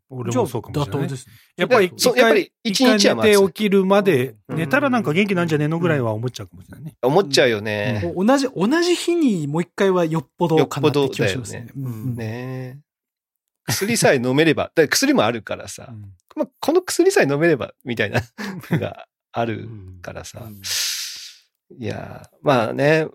[0.09, 1.05] 俺じゃあもそうかもしれないね。
[1.05, 1.33] 妥当ですね。
[1.57, 6.95] やっぱり、そうやっぱり一日は寝て起きるまで、うん寝たらなんか元気なんじゃねえのぐらいは思っちゃうかもしれないね。
[7.01, 8.13] 思っちゃうよね。
[8.15, 11.67] 同じ、同じ日にもう一回はよっぽどかなって気がしますねよっ。
[11.69, 12.79] ぽどだよねうんね
[13.65, 18.21] 薬さえ飲めれば、 だ薬もあるからさ、うんまあ、この薬さえ飲めれば、みたいな
[18.69, 19.69] のがある
[20.01, 20.43] からさ。
[20.45, 20.61] うん
[21.79, 23.07] いやー、まあね、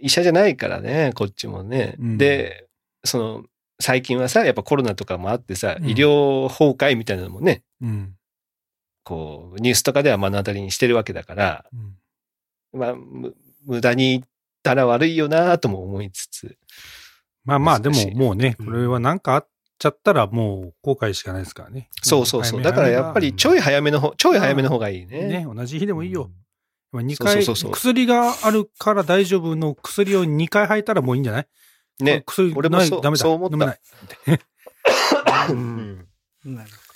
[0.00, 1.96] 医者じゃないからね、こっちもね。
[1.98, 2.66] うんで、
[3.04, 3.44] その、
[3.80, 8.14] 最近はさ、やっぱコロナとかもあってさ、うん医療崩壊みたいなのもね、うん。
[9.04, 13.34] こう、ニュースとかでは目の当たりにしてるわけだから、うんまあ、む
[13.64, 14.22] 無駄に言っ
[14.62, 16.56] たら悪いよなとも思いつつ。
[17.44, 21.88] まあまあ、でももうね、うんこれはなんかあっちゃったらもう後悔しかないですからね。
[22.02, 22.62] そうそうそう。
[22.62, 25.26] だからやっぱりちょい早めの方、ちょい早めの方がいいね。
[25.26, 26.30] ね、同じ日でもいいよ。
[26.92, 31.46] まあ、2そう回、薬があるから大丈夫の薬を2回吐いたらもういいんじゃない
[32.00, 32.22] ね。
[32.26, 33.22] 薬俺もそうダメだ。
[33.22, 33.80] そう思った飲めない。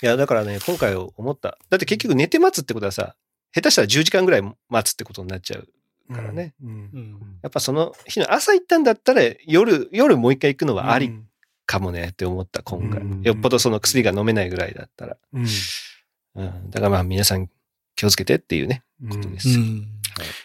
[0.03, 1.57] いや、だからね、今回思った。
[1.69, 3.15] だって結局寝て待つってことはさ、
[3.53, 5.67] 下手したら10時間ぐらい待つってことになっちゃう
[6.13, 6.53] からね。
[6.63, 6.69] うん。
[6.69, 11.27] うんやっぱその日の朝行ったんだったら、夜、夜もう一回行くのはありうん
[11.65, 13.01] かもねって思った、今回。
[13.01, 15.17] うんよっぽどその薬が飲めないぐらいだったら。
[15.33, 15.45] うん。
[16.35, 16.69] うん。
[16.69, 17.49] だからまあ皆さん
[17.95, 19.55] 気をつけてっていうね、ことですよ。
[19.55, 19.87] うん。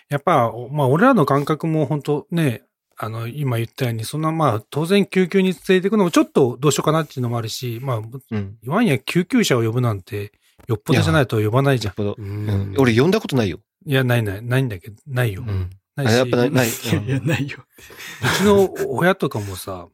[0.09, 2.63] やっぱ、まあ、俺らの感覚も本当ね、
[2.99, 8.59] あの、今言ったように、そんな、まあ、当然救急に連れていくのもちょっとどうしようかなっていうのもあるし、まあ、うん。
[8.63, 10.33] 言わんや救急車を呼ぶなんて、
[10.67, 11.95] よっぽどじゃないと呼ばないじゃん。
[12.03, 12.75] ううんん。
[12.79, 13.61] 俺呼んだことないよ。
[13.85, 15.45] いや、ないない、ないんだけど、ないよ。
[15.47, 15.71] うん。
[15.95, 16.69] ないし、やっぱない、ない。
[16.69, 17.59] いやいや、ないよ。
[18.23, 19.89] うちの親とかもさ、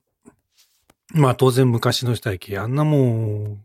[1.14, 3.58] まあ当然昔の人やき、あんなもう、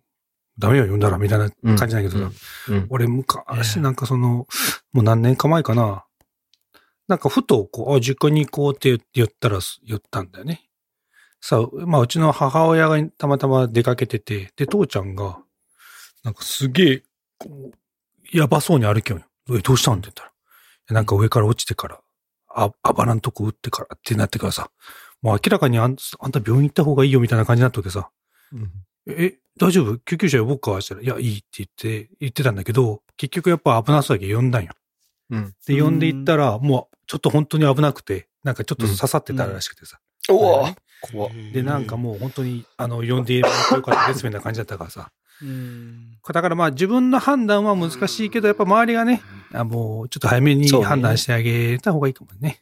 [0.59, 2.31] ダメよ、呼んだらみたいな感じだけどさ、
[2.69, 2.87] うん。
[2.89, 4.47] 俺昔なんかその、
[4.91, 6.03] もう何年か前かな、
[7.07, 10.63] なんかふとこう、あ、実家に行こうって言ったら、言ったんだよね。
[11.39, 15.39] さあ、まあうちの母親がたまたま出かけてて、で、父ちゃんが、
[16.23, 17.03] なんかすげえ、
[17.37, 19.21] こうやばそうに歩きよ。
[19.49, 19.99] え、どうしたん？
[19.99, 20.31] って言ったら。
[20.89, 22.01] なんか上から落ちてから、
[22.49, 24.69] あ、あばらんとこ打ってからってなってからさ、
[25.21, 28.09] もう明らかにあんあんた病院行った方がいいよみたいな感じになったわけさ。
[29.07, 29.97] え、大丈夫？
[29.99, 30.81] 救急車呼ぼうか？
[30.81, 34.73] したら、いや、いいって言って、言ってたんだけど、結局やっぱ危なそうだけど呼んだんよ。
[35.29, 35.55] うん。
[35.65, 39.99] で、呼んで行ったら、もう、ちょっと本当に危なくて、なんかちょっと刺さってたらしくてさ。
[40.29, 40.67] おお
[41.01, 45.11] 怖っで、なんかもう本当に、あの、呼んでもらってよかったですみたいな感じだったからさ。
[45.41, 46.17] うん。
[46.27, 49.21] だからまあ自分の判断は難しいけど、やっぱ周りがね、
[49.53, 52.59] あもうちょっと早めに判断してあげた方がいいかもね。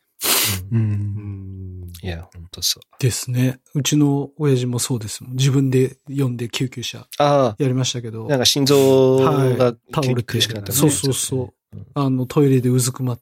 [0.71, 0.75] う。
[0.75, 1.64] うんん
[2.05, 2.83] いや、ほんとそう。
[2.99, 3.59] ですね。
[3.73, 5.33] うちの親父もそうですもん。
[5.35, 8.25] 自分で呼んで救急車あやりましたけど。
[8.25, 9.57] あ、、なんか心臓がはい。
[9.93, 10.23] 倒れて。
[10.23, 10.77] 苦しくなったね。
[10.77, 11.77] そうそうそう。
[11.77, 11.85] うん。
[11.93, 13.19] あの、トイレでうずくまっ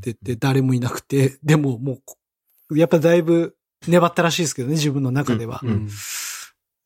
[0.00, 2.16] てて、誰もいなくて、でももうこ、
[2.74, 3.54] やっぱだいぶ
[3.86, 5.60] 粘ったらしいですけどね、自分の中では。
[5.62, 5.88] うんうん。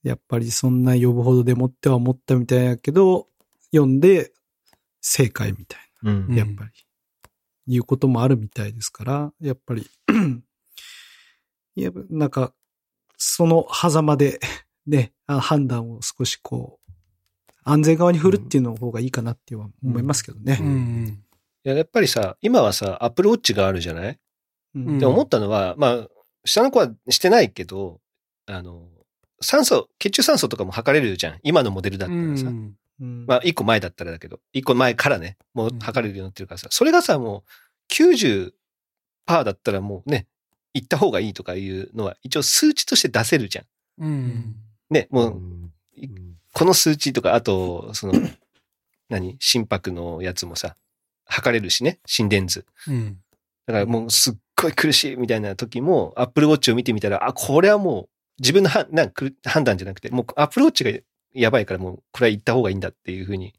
[0.02, 3.28] やっぱりそんな呼ぶほどでもっては思ったみたいやけど、
[3.72, 4.32] 読んで
[5.00, 6.28] 正解みたいうん。
[6.28, 6.70] な、やっぱり、
[7.74, 9.88] いうこともあるみたいですから、やっぱり、
[11.76, 12.52] いや、なんか、
[13.16, 14.40] その狭間で、
[14.86, 16.92] ね、あ判断を少しこう、
[17.64, 20.58] 安全側に振るっていうの方がいいかなっては思いますけどね。
[20.60, 21.24] うん。
[21.64, 24.18] いや、やっぱりさ、今はさ、アップルウォッチがあるじゃない？
[24.74, 26.08] うんうんで、思ったのは、まあ、
[26.44, 28.00] 下の子はしてないけど、
[28.46, 28.88] あの、
[29.40, 31.40] 酸素、血中酸素とかも測れるじゃん。
[31.42, 32.46] 今のモデルだったらさ。
[32.48, 38.52] うんうんまあ、一個前だったらだけど、一個前からね、もう測れるようになってるからさ、それがさ、もう90%
[39.26, 40.26] だったらもうね、
[40.76, 43.64] 行った方がいいとかいうのは、一応数値として出せるじゃん。
[44.04, 44.54] うん。
[44.90, 45.72] ね、もう、うん
[46.52, 48.14] この数値とか、あと、その、
[49.10, 49.36] 何？
[49.40, 50.74] 心拍のやつもさ、
[51.26, 52.64] 測れるしね、心電図。
[52.88, 53.18] うん。
[53.66, 58.08] だからもうすっごい苦しいみたいな時も、アップルウォッチを見てみたら、あ、これはもう
[58.40, 60.92] 自分のはなんく判断じゃなくて、もうアップルウォッチが
[61.34, 63.54] やばいからもうこれは行った方がいいんだっていうふうに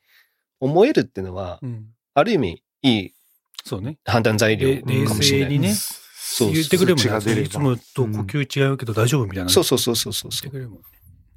[0.60, 1.90] 思えるっていうのは、うん。
[2.14, 3.14] ある意味いい
[3.64, 4.00] そうね。
[4.06, 5.50] 判断材料かもしれない。
[5.52, 5.74] 静にね、
[6.52, 7.42] 言ってくれるもんね。
[7.42, 9.50] いつもと呼吸違うけど大丈夫みたいな。
[9.50, 10.50] そうそうそうそうそうそう。
[10.52, 10.80] 言ってくれるも。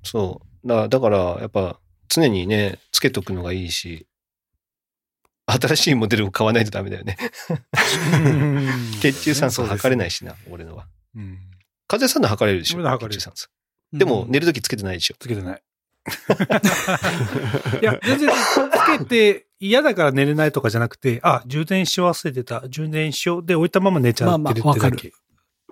[0.03, 0.68] そう。
[0.68, 4.07] だだから、やっぱ常にね、つけとくのがいいし、
[5.46, 7.16] 新しいモデルを買わないとダメだよね。
[9.00, 10.87] 血中酸素測れないしな、俺のは。
[11.16, 11.38] うん。
[11.88, 12.83] 風邪さんの測れるでしょ？
[13.92, 15.16] でも、寝るときつけてないでしょ。
[15.18, 15.62] つけてない。
[17.83, 22.66] いや、全然つけて嫌だから寝れないとかじゃなくて、あ、充電し忘れてた。
[22.68, 23.46] 充電しよう。
[23.46, 25.12] で置いたまま寝ちゃってるってまあまあわかだけ。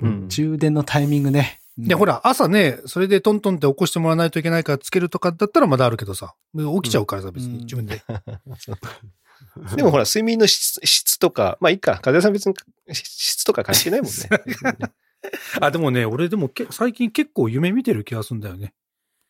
[0.00, 1.60] うん充電のタイミングね。
[1.78, 8.02] で、ほら、朝ね、それでトントンって起こしてもらわないといけないからつけるとかだったらまだあるけどさ、起きちゃうからさ、別に自分で。
[9.76, 12.54] でもほら、睡眠の質質とか、まあいいか、風邪さん別に
[12.94, 14.90] 質とか関係ないもんね。
[15.60, 18.74] あ、でもね、俺でもけ最近結構夢見てる気がするんだよね。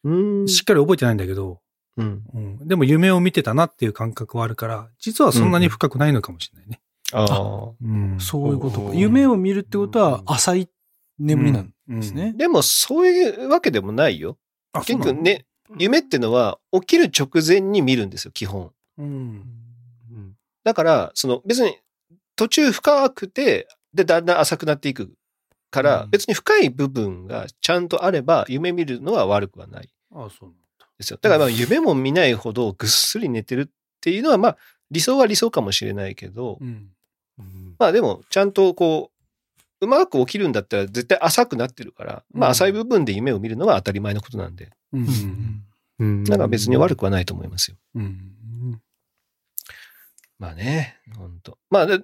[0.04, 0.48] うん。
[0.48, 1.60] しっかり覚えてないんだけど、
[1.98, 2.22] うん。
[2.32, 6.80] うん、でも夢を見てたなっていう感覚はあるから、実はそんなに深くないのかもしれないね。
[7.12, 7.70] ああ。
[7.82, 8.90] うんそういうことか。
[8.90, 10.68] うん夢を見るってことは浅い
[11.18, 12.34] 眠りなんですね。
[12.36, 14.38] でもそういうわけでもないよ。
[14.72, 15.14] あ結局。
[15.14, 18.70] ね、夢ってのは起きる直前に見るんですよ、基本。
[18.96, 19.08] そうん。
[19.08, 20.34] うん
[20.64, 21.78] だから、その別に
[22.36, 25.10] 途中深くて、で、だんだん浅くなっていく
[25.70, 30.54] から、うん別に深い部分がちゃんとあれば、夢見るのは悪くはないあそう。
[30.98, 31.18] ですよ。
[31.20, 33.66] だからまあ夢も見ないほどぐっすり寝てるっ
[34.00, 34.56] ていうのは、まあ
[34.90, 36.90] 理想は理想かもしれないけど、うん。
[37.38, 39.10] うんまあでもちゃんとこ
[39.80, 45.00] う、うまく起きるんだったら絶対浅くなってるから、まあうん浅い部分で夢を見るのは当たり前のことなんで、うん。
[45.00, 45.64] うん
[46.00, 47.76] うんだから別に悪くはないと思いますよ。
[47.94, 48.80] うん。
[50.38, 52.00] まあね、本当まあで、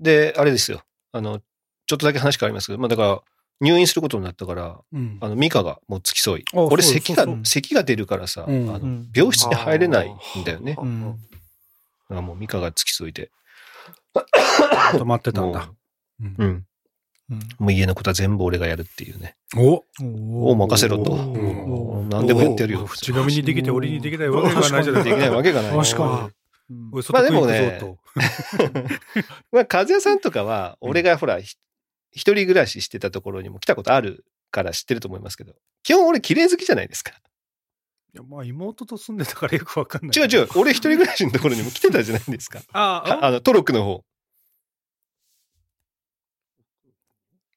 [0.00, 0.82] で、あれですよ。
[1.12, 1.40] あの、
[1.86, 3.22] ちょっとだけ話変わりますけど、まあだから、
[3.60, 5.18] 入院することになったから、うん。
[5.20, 6.44] あの、ミカがもう付き添い。
[6.54, 10.76] あ俺、咳が咳が出るからさ、うんあのうん病室に入れないんだよね。
[10.78, 11.16] うんだ
[12.08, 13.30] からもうミカが付き添いで。
[14.94, 15.70] 止まってたんもだ。
[16.20, 16.24] う。
[16.24, 16.50] う、うんん。
[16.50, 16.64] うん
[17.60, 19.36] もう家のことは全部俺がやるっていうね。
[19.56, 19.84] お
[20.50, 21.16] を任せろと。
[22.10, 22.86] 何でもやってやるよ。
[22.86, 25.76] 口紙にできて俺にできないわけがないじゃないできないわけがない。
[25.76, 26.30] 確か
[27.12, 27.80] まあでも外ね
[29.52, 31.56] まあ、和也さんとかは、俺がほら、ひ
[32.12, 37.12] 一人暮らししてたところにも来たことあるから知ってると思いますけど、基本俺綺麗好きじゃないですか。
[37.12, 37.16] と。
[38.14, 40.18] いや、まあ妹と住んでたからよくわかんない。
[40.18, 42.60] 違う違う、俺一人暮らしのところにも来てたじゃないですか。
[42.72, 44.04] ああ、あの、トロックの方。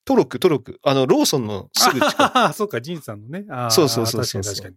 [0.06, 0.80] トロック、トロック。
[0.84, 2.22] あの、ローソンのすぐ近く。
[2.22, 3.46] ああ、そうか、ジンさんのね。
[3.50, 4.76] ああそうそうそうそう確かに確かに。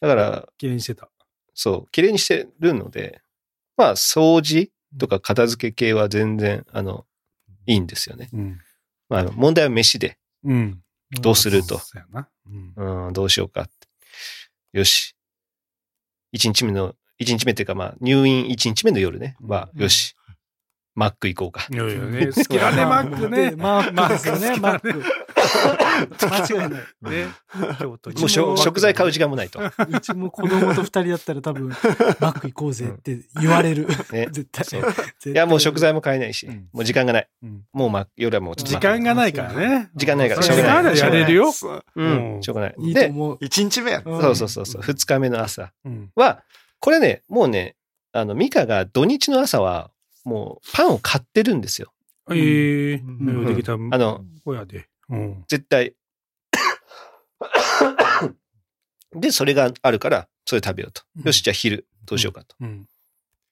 [0.00, 1.10] だから、綺麗にしてた。
[1.54, 3.20] そう、綺麗にしてるので、
[3.76, 7.06] まあ、掃除とか片付け系は全然、あの、
[7.66, 8.30] いいんですよね。
[8.32, 8.60] うん。
[9.12, 10.80] まあ、問題は飯で、うん。
[11.20, 11.78] どうすると。
[11.78, 11.98] そ
[12.46, 13.06] うん。
[13.06, 13.72] うん、どうしようかって。
[14.72, 15.14] よし。
[16.32, 20.16] 一日目の、一日目っていうかまあ、入院一日目の夜ね、は、うんよし。
[20.94, 21.66] マック行こうか。
[21.70, 23.50] いやいやね、好きだね、マックね。
[23.54, 25.04] マックね、マック。
[26.20, 26.82] 間違いない。
[27.02, 27.26] ね。
[27.78, 29.60] 京都にもうしょ食材買う時間もないと。
[29.60, 33.86] うちも子供と二人だったら多分、マック行こうぜって言われる。
[34.12, 34.28] ね。
[34.30, 35.32] 絶対。
[35.32, 37.28] いや、もう食材も買えないし、うんもう時間がない。
[37.42, 39.90] うんもうま、夜はもう時間がないからね。
[39.94, 41.52] 時間ないから時間あればやれるよ。
[41.52, 42.74] そうううんん、しょうがない。
[42.78, 43.38] いいとで、思う。
[43.40, 44.04] 一日目やね。
[44.06, 46.10] うんそうそうそうそう、二日目の朝うん。
[46.16, 46.42] は、
[46.80, 47.76] これね、もうね、
[48.12, 49.90] あの、ミカが土日の朝は、
[50.24, 51.92] もうパンを買ってるんですよ。
[52.30, 53.72] ええ、うん目をできた。
[53.72, 54.86] あの、親で。
[55.12, 55.44] うん。
[55.48, 55.94] 絶対。
[59.14, 61.02] で、それがあるから、それ食べようと。
[61.18, 62.56] うんよし、じゃあ昼、どうしようかと。
[62.60, 62.88] うん。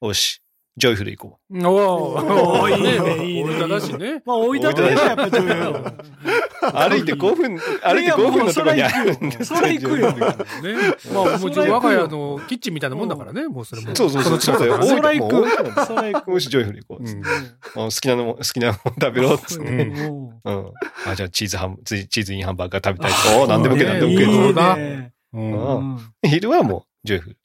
[0.00, 0.42] よし、
[0.76, 4.22] ジョイフル行こおーおーいいねいいね俺正しいね。
[4.24, 6.10] まあ、置いた方がいいよ、やっぱジョイフル。
[6.72, 10.12] 歩いて5分、歩いて5分のところにあるんですそれ行くよ。
[10.12, 10.34] ね。
[11.12, 13.94] まあ、もう我が家のキッチンみたいなもんだからね、もうそれも。
[13.96, 14.40] そうそうそう。
[14.40, 14.82] そうだよ。
[14.82, 16.30] そら行くそれ行く。
[16.32, 17.04] よし、ジョイフル行こう。
[17.04, 17.20] うん。
[17.20, 17.24] もう
[17.74, 19.68] 好きなのも、好きなもの 食べろっつって。
[19.68, 20.72] うんうん。
[21.06, 23.40] あ、じゃあチーズハン、チーズインハンバーガー食べたいと。
[23.42, 25.12] おー何でも食え、何でもいい食えそうだね。
[25.32, 26.28] うんうんと。
[26.28, 27.36] 昼はもう、ジョイフル。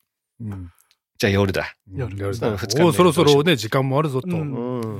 [0.41, 0.71] うん。
[1.17, 1.75] じゃあ夜だ。
[1.93, 4.27] 夜夜うん二日目おーそろそろね、時間もあるぞと。
[4.27, 4.99] うんもう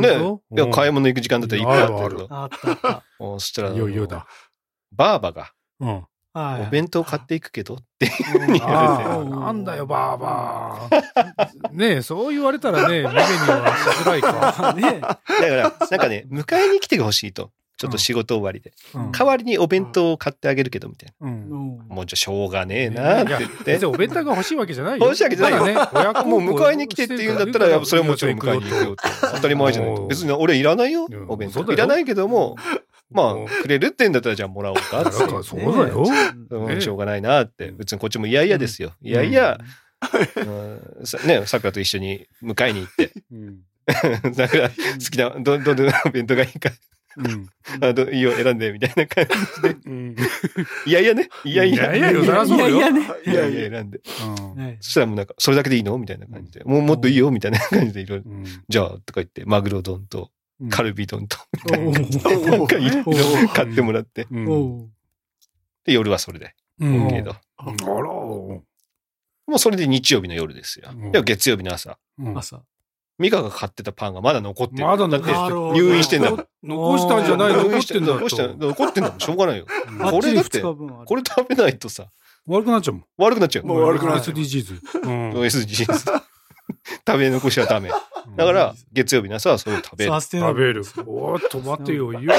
[0.00, 0.08] ね。
[0.52, 2.26] いや、買い物行く時間だったらいくら。
[2.30, 3.02] あったあった。
[3.18, 4.26] おそしたら、いよいよだ。
[4.92, 6.06] バーバが、うん。
[6.34, 6.66] はい。
[6.66, 8.10] お弁当買っていくけどって。
[8.58, 11.70] なんだよ、バーバー。
[11.74, 13.28] ねえ、そう言われたらね、目にはし
[14.04, 14.72] づらいか。
[14.78, 17.50] ねだから、なんかね、迎えに来てほしいと。
[17.76, 18.72] ちょっと仕事終わりで。
[18.94, 21.56] うん代わりにお弁当を買ってあげるけど、みたいうんな。
[21.56, 23.86] うんもうじゃあしょうがねえなって言って。
[23.86, 25.06] お弁当が欲しいわけじゃないよ。
[25.06, 29.02] 欲しいわけじゃないよね、もう迎えに来てって言うんだったら、やっぱそれはもちろん迎えに行くよって。
[29.34, 30.06] 当たり前じゃないと。
[30.06, 31.72] 別に俺いらないようん、お弁当。
[31.72, 32.56] いらないけども、
[33.10, 35.10] まあ、くれるって言うんだったらじゃあもらおうかって。
[35.10, 36.04] だからそうだよ。
[36.50, 37.70] うんねしょうがないなって。
[37.72, 38.92] 別にこっちも嫌々ですよ。
[39.00, 39.58] 嫌々、
[40.36, 43.12] うんさね、桜と一緒に迎えに行って。
[43.32, 43.58] うん。
[44.34, 44.74] だから、好
[45.10, 46.70] きな、ど、ど、どのお弁当がいいか、
[47.16, 47.48] うん。
[47.80, 49.76] あどいいよ、選んで、みたいな感じで。
[49.86, 50.16] うん。
[50.86, 51.28] いやいやね。
[51.44, 51.94] いやいや。
[51.96, 53.08] いやいやよそりゃそうよいやいやね。
[53.26, 54.00] いやいや、選んで。
[54.56, 55.96] はいそしたらもうなんか、それだけでいいの？
[55.98, 56.64] みたいな感じで。
[56.64, 57.30] もうもっといいよ？
[57.30, 58.30] みたいな感じでいろいろ。
[58.30, 61.36] うんじゃあ、とか言って、マグロ丼と、うんカルビ丼と、
[61.72, 64.26] おうなんかいろいろ買ってもらって。
[65.84, 66.54] で、夜はそれで。
[66.80, 67.32] うんけど。
[67.56, 67.72] あら。
[67.72, 71.12] もうそれで日曜日の夜ですようん。
[71.12, 71.98] で、月曜日の朝。
[72.18, 72.62] うん朝。
[73.18, 74.84] ミカが買ってたパンがまだ残ってる。
[74.86, 75.30] まだ残って
[75.80, 76.30] る入院してんだ。
[76.62, 78.56] 残したんじゃない残ってんだ残したと。
[78.56, 79.20] 残ってんだもん。
[79.20, 79.66] しょうがないよ。
[79.88, 82.06] う んこれだってこれ食べないとさ、
[82.46, 83.04] 悪くなっちゃうもん。
[83.18, 83.66] 悪くなっちゃう。
[83.66, 84.80] もう悪くなっちゃう SDGs。
[85.02, 85.30] うん。
[85.32, 86.22] SDGs。
[87.06, 87.90] 食べ残しはダメ。
[88.36, 90.12] だから、月曜日の朝はそれを食べる。
[90.20, 90.82] 食べる。
[91.06, 92.12] おーっと待てよ。
[92.12, 92.32] いよ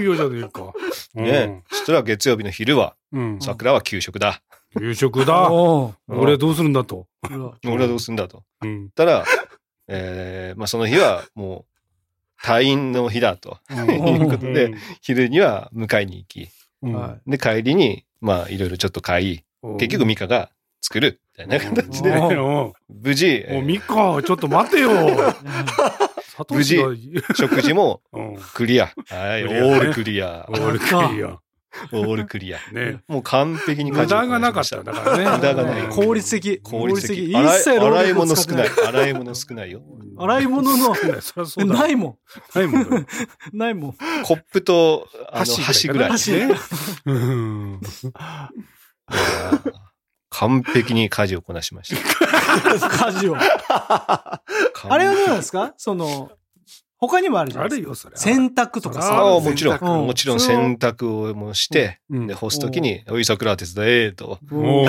[0.00, 0.72] いよじゃねえか。
[1.14, 1.62] ね。
[1.70, 2.94] そしたら月曜日の昼は。
[3.40, 4.42] 桜は給食だ。
[4.80, 5.50] 夕食だ。
[5.52, 7.06] 俺はどうするんだと。
[7.64, 8.44] 俺はどうすんだと。
[8.62, 8.90] うん。
[8.90, 9.24] たら、
[9.90, 11.66] えー、まあその日はも
[12.40, 13.58] う、退院の日だと。
[13.70, 14.72] いうことで、
[15.02, 16.48] 昼には迎えに行き、
[16.82, 19.44] うん、はで、帰りに、まあいろいろちょっと買い、
[19.78, 22.10] 結局ミカが作る、みたいな形で、
[22.88, 24.90] 無事、えーおミカ、ちょっと待てよ。
[26.40, 26.84] サトシが
[27.34, 28.36] 食事もうん。
[28.54, 28.86] クリア。
[29.08, 30.52] はい、オールクリアオ。
[30.54, 31.38] ールクリア。
[31.92, 32.58] オールクリア。
[32.72, 33.00] ね。
[33.06, 34.64] もう完璧に無家事を駄がなかっ。
[34.64, 35.24] こなしましただからね。
[35.36, 36.60] 無駄がない効率的。
[36.62, 37.30] 効率的。
[37.30, 38.68] 一切労洗い物少ない。
[38.68, 39.82] 洗い物少ないよ。
[40.18, 40.94] 洗い物の。
[41.66, 42.18] ないも
[42.54, 43.06] ないもん。
[43.52, 43.92] ないもん。
[44.24, 46.10] コップと、あの、箸箸ぐらい。
[46.10, 46.48] 箸ね
[50.30, 52.00] 完璧に家事をこなしました。
[53.10, 53.36] 家事を。
[53.38, 54.40] あ
[54.98, 55.74] れはどうなんですか？
[55.76, 56.30] その、
[57.00, 57.82] 他にもあるじゃないですか。
[57.82, 58.16] あるよ、それ。
[58.16, 59.14] 洗濯とかあさ。
[59.14, 64.38] ああ、もちろん、もちろん洗濯をもして、うんで、干すときに、おい、桜手伝えと。
[64.52, 64.86] お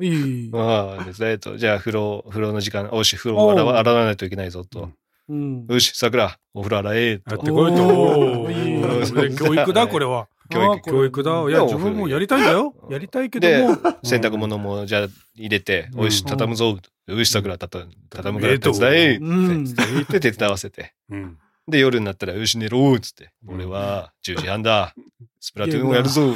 [0.00, 0.50] いい。
[0.54, 1.56] ああ、手伝えと。
[1.56, 4.90] じゃあ、風呂、風呂の時間、おし、風呂を洗わ洗わないといけないぞと。
[5.28, 5.66] うん。
[5.68, 7.50] よし、桜、お風呂洗えとやって。
[7.50, 8.50] こいと。
[8.50, 10.28] いい教育だ、 これは。
[10.50, 10.90] 教育。
[10.90, 11.30] 教育だ。
[11.48, 12.74] いや、自分もやりたいんだよ。
[12.90, 16.76] やりたいけどでも。、洗濯物も、じゃあ、入れて、うんおいし、畳むぞ。
[17.10, 19.16] よし、桜、たた、畳むから手伝え。
[19.16, 19.64] うん。
[19.64, 20.94] 言って手伝わせて。
[21.10, 21.38] うん。
[21.68, 23.32] で、夜になったら、よし、寝ろっつって。
[23.46, 24.94] うん俺は、10時半だ。
[25.42, 26.34] スプラトゥーンをやるぞ。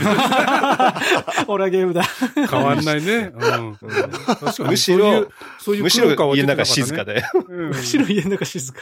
[1.46, 2.02] 俺はゲームだ。
[2.48, 3.32] 変わんないね。
[4.60, 5.28] むしろ、
[5.78, 7.12] むしろ家の中静かだ。
[7.12, 7.26] だよ。
[7.48, 8.80] むしろ家の中静か。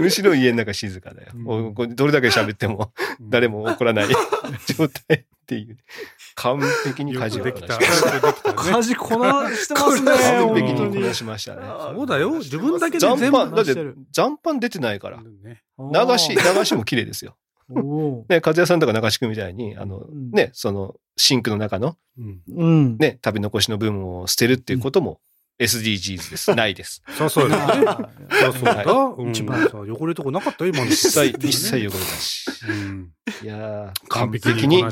[0.00, 1.32] むしろ家の中静かだよ。
[1.94, 5.78] どれだけ喋っても誰も怒らない状態っていう。
[6.34, 7.78] 完璧によ家事をくできた。
[7.78, 10.12] 家事こなしてますね。
[10.12, 11.14] 完璧にこな。
[11.14, 11.62] しましたね。
[11.94, 12.30] そうだよ。
[12.38, 15.22] 自分だけで全部残飯、だってしてる残飯出てないから。
[15.22, 17.36] ね流し、流しも綺麗ですよ。
[17.68, 22.40] ね、和也さんとか中志くんみたいに、あの、んね、その、シンクの中の、うん。
[22.54, 22.96] うん。
[22.98, 25.20] ね、食べ残しの部分を捨てるっていうことも
[25.58, 26.52] SDGs です。
[26.56, 27.02] ないです。
[27.16, 27.86] そうそうだね。
[28.30, 28.84] そうそうだ。
[28.84, 30.90] うん一番さ汚れるとこなかったよ、今の。
[30.90, 32.46] 一切、一切汚れなし。
[32.68, 33.10] うん。
[33.42, 34.82] いやー完完璧に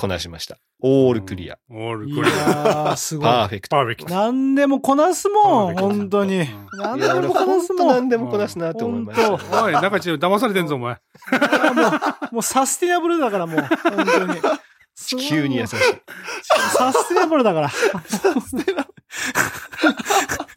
[0.00, 0.58] こなしました。
[0.80, 1.58] オールクリア。
[1.68, 2.32] オールいクリア。
[2.32, 3.26] やー、すごい。
[3.26, 3.76] パーフェクト。
[3.76, 4.14] パーフェクト。
[4.14, 6.48] 何でもこなすもん、本当に。
[6.70, 7.88] 何でもこなすもん。
[7.88, 9.36] 何でもこなすなって思いましたね。
[9.38, 11.00] 本おい、中地騙されてんぞ、お前。
[12.30, 13.70] もうサスティナブルだからもう、本
[14.06, 14.40] 当に。
[14.94, 15.76] 地球に優しい。
[16.76, 17.68] サスティナブルだから。
[17.68, 18.20] サス
[18.64, 20.47] ティナブル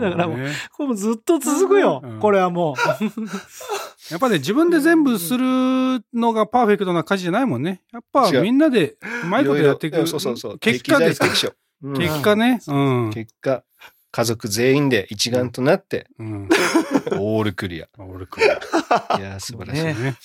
[0.00, 2.20] だからもう、ねこれもうずっと続くようん。
[2.20, 2.74] これはも
[4.10, 7.82] やっぱね、自分で全部するのがパーフェクトな家事じゃないもんね。
[7.92, 9.96] やっぱみんなでうまいことやっていく。
[9.96, 10.58] ろろそうそうそう。
[10.58, 12.60] 結果です結果ね。
[12.66, 12.74] う
[13.08, 13.10] ん。
[13.12, 13.64] 結果、
[14.10, 16.48] 家族全員で一丸となって、うん。
[17.18, 17.88] オールクリア。
[17.98, 18.58] 俺くらい。
[19.18, 19.84] いやー、素晴らしい。
[19.84, 20.16] ね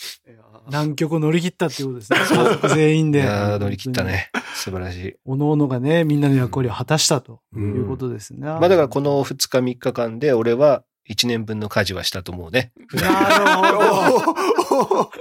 [0.67, 2.19] 南極を乗り切ったっていうことですね。
[2.29, 3.19] 家族全員で。
[3.19, 4.03] いやー乗り切った。
[4.03, 4.31] ね。
[4.53, 5.15] 素晴らしい。
[5.25, 8.39] おのおのがね、みんなの役割を果たしたとういうんことですね。
[8.41, 12.71] まあだからこの2日3日間で俺は1年分の家事はしたと思うね。
[12.93, 15.11] なるほど。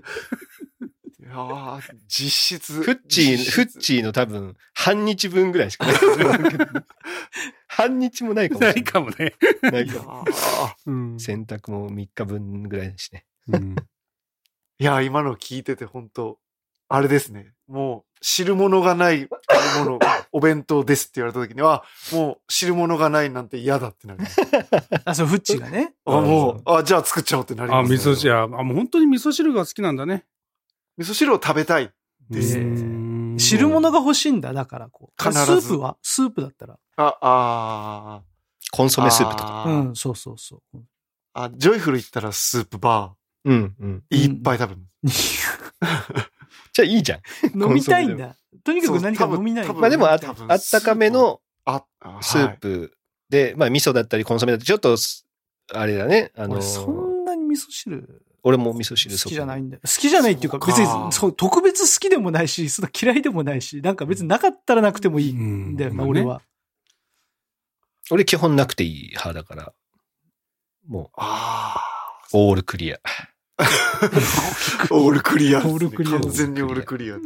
[2.08, 2.72] 実質。
[2.82, 5.96] フッチー、フッチーの多分半日分ぐらいしかない。
[7.68, 8.74] 半日もないかもしれない。
[8.74, 9.34] ないかもね。
[9.62, 11.20] ないかもーうん。
[11.20, 13.24] 洗濯も3日分ぐらいだしね。
[13.48, 13.76] うん
[14.78, 16.38] いやー、今の聞いてて本当
[16.88, 17.52] あれですね。
[17.68, 19.28] もう、汁物がない
[19.78, 19.98] もの、
[20.32, 24.40] お弁当ですって言われた時には、もう、汁物がないなんて嫌だってなります。
[25.04, 25.94] あ、そう、フッチがね。
[26.06, 27.92] あ、もう、あ、じゃあ作っちゃおうってなりあ、ます。
[27.92, 30.24] 味噌汁、あ、もう本当に味噌汁が好きなんだね。
[30.98, 31.92] 味噌汁を食べたい。
[32.28, 32.56] です
[33.38, 35.22] 汁物が欲しいんだ、だからこう。
[35.22, 35.96] 必ずスープは？
[36.02, 36.78] スープだったら。
[36.96, 38.22] あ、あ
[38.70, 39.04] コンソー。
[39.04, 39.64] メスープとか。
[39.66, 40.78] うん、そうそうそう。
[41.32, 43.14] あ、ジョイフル行ったらスープバ
[43.44, 44.04] うん、うん。
[44.10, 44.16] ー。
[44.16, 45.40] いっぱい食べます。
[46.72, 47.20] じゃあいいじゃん。
[47.60, 48.36] 飲みたいんだ。
[48.62, 49.72] とにかく何か飲みない。
[49.72, 52.92] まあでもあ、ったかめのあ、あスープ
[53.28, 55.26] で、まあ味噌だったりコンソメだったり、ちょっとす、
[55.72, 56.32] あれだね。
[56.36, 59.62] あの俺そんなに味噌汁俺も味噌汁好きじゃないい。
[59.62, 59.82] んだよ。
[59.84, 66.42] 好きじゃないっていうか、そうか別にそう特別好きでもないし、そんな嫌いでもないし、なんか別になかったらなくてもいいんだよな、うん俺は。
[68.10, 69.72] 俺基本なくていい派だから。
[70.88, 71.80] もあ
[72.32, 72.98] う、オールクリア。
[73.58, 73.68] あ。
[74.90, 75.70] オールクリアね。
[75.70, 77.18] オールクリア完全にオールクリア。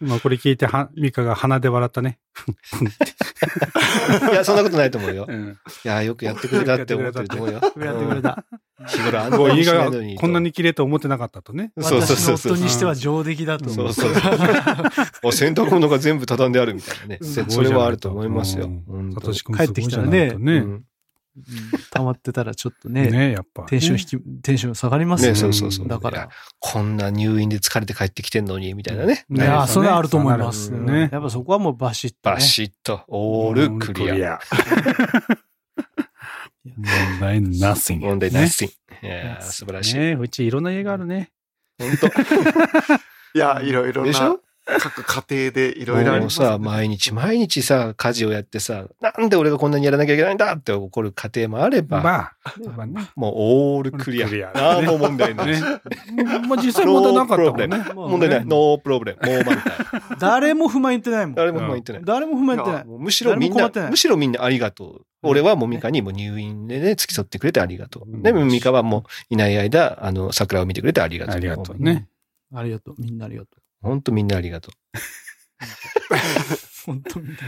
[0.00, 2.18] まあこれ聞いて、は、ミカが鼻で笑ったね。
[4.32, 5.26] いや、そんなことないと思うよ。
[5.28, 5.58] うん。
[5.84, 7.60] いや、よくやってくれたって思ってると思うよ。
[7.62, 8.44] やってくれた。
[8.88, 10.16] うん日頃あんないのに。
[10.16, 11.72] こんなに綺麗と思ってなかったとね。
[11.78, 13.92] そうそうそうそう夫にしては上出来だと思う。
[13.92, 14.22] そうそう
[15.24, 17.18] お 洗濯物が全部畳んであるみたいなね。
[17.22, 18.70] すそれはあると思いますよ。
[19.14, 20.58] サトシ君帰ってきたらねね。
[20.58, 20.84] うん
[21.90, 23.62] 溜まってたらちょっとね、ねやっぱ。
[23.62, 25.88] テンション引き、テンション下がりますよね、そうそうそう。
[25.88, 26.28] だから。
[26.58, 29.24] こんな入院で疲れて帰ってきてんのに、みたいなね。
[29.30, 30.72] いやそれはあると思います。
[30.72, 32.34] やっぱそこはもうバシッと、ね。
[32.36, 34.38] バシッと、オールクリア。
[36.64, 38.00] 問題 nothing。
[38.00, 38.64] 問題なし。
[38.64, 39.98] いやー素晴らしい。
[39.98, 41.30] ねうちいろんな家があるね。
[41.78, 42.06] 本当
[43.34, 52.34] いや、いろいろなでしょ、各家庭でいろいろあります、もうさ、毎日毎日さ、家事をやってさ、なんで俺がこんなにやらなきゃいけないんだって怒る家庭もあれば、まあ、
[52.76, 53.10] まあね。
[53.16, 54.28] もうオールクリア。
[54.28, 55.46] クリアああ、もう問題ない。
[55.48, 55.60] ね。
[56.48, 57.84] まあ実際問題 なかったもんね。
[57.94, 58.44] 問題ない。
[58.46, 59.28] ノープロブレム。
[59.28, 60.18] もう満タイ。
[60.20, 61.34] 誰も不満言ってないもん。
[61.34, 62.02] 誰も不満言ってない。
[62.04, 62.84] 誰も不満言ってない。
[62.86, 65.06] むしろみんなむしろみんなありがとう。
[65.24, 68.10] 俺はもみかにもう入院でね、付き添ってくれてありがとう。
[68.10, 71.34] うんで、もみかはもういない間、あの、桜を見てくれてありがとう。
[71.36, 72.08] ありがとうね。
[72.54, 72.94] ありがとう。
[72.98, 73.61] みんなありがとう。
[73.82, 74.70] ほんとみんなありがと
[76.86, 77.38] 本当みんな。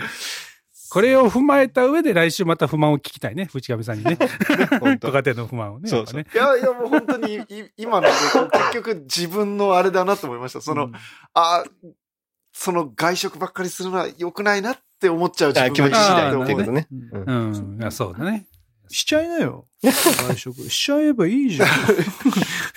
[0.90, 3.46] これを踏まえた上で来週また不満を聞きたいね。
[3.46, 4.16] 藤上さんにね。
[4.16, 4.78] う。
[4.78, 5.88] ほんとご家庭の不満をね。
[5.88, 7.44] そうそうねいやいや、もう本当にい
[7.76, 8.12] 今ので、
[8.52, 10.60] 結局自分のあれだなと思いました。
[10.60, 10.92] その、
[11.32, 11.64] あ
[12.52, 16.86] その外食ばっかりするのは良くないなって思っちゃう自あ気持ち次第っていうことね。
[16.90, 18.46] うんうんそうだね。
[18.88, 19.66] しちゃいなよ。
[19.82, 20.70] 外食。
[20.70, 21.68] しちゃえばいいじゃん。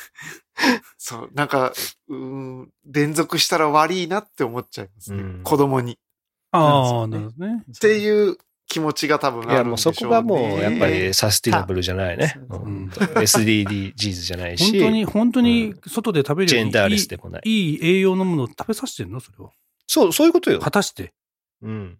[0.97, 1.73] そう、なんか、
[2.09, 5.21] うーん、連続したら悪いなって思っちゃいますね。
[5.21, 5.97] うん子供に。
[6.51, 7.63] ああ、なるほどね。
[7.69, 8.37] っていう
[8.67, 9.95] 気持ちが多分いや、もうあるんでしょう、ね。
[9.97, 12.39] そこがもう、やっぱりサスティナブルじゃないね。
[12.49, 17.41] たほんと SDGs じゃないし、本当に、本当に外で食べるよりジェンダーレスでもない。
[17.45, 19.51] いい栄養のものを食べさせてんのそれを。
[19.87, 20.59] そう、そういうことよ。
[20.59, 21.13] 果たして。
[21.61, 21.97] うん。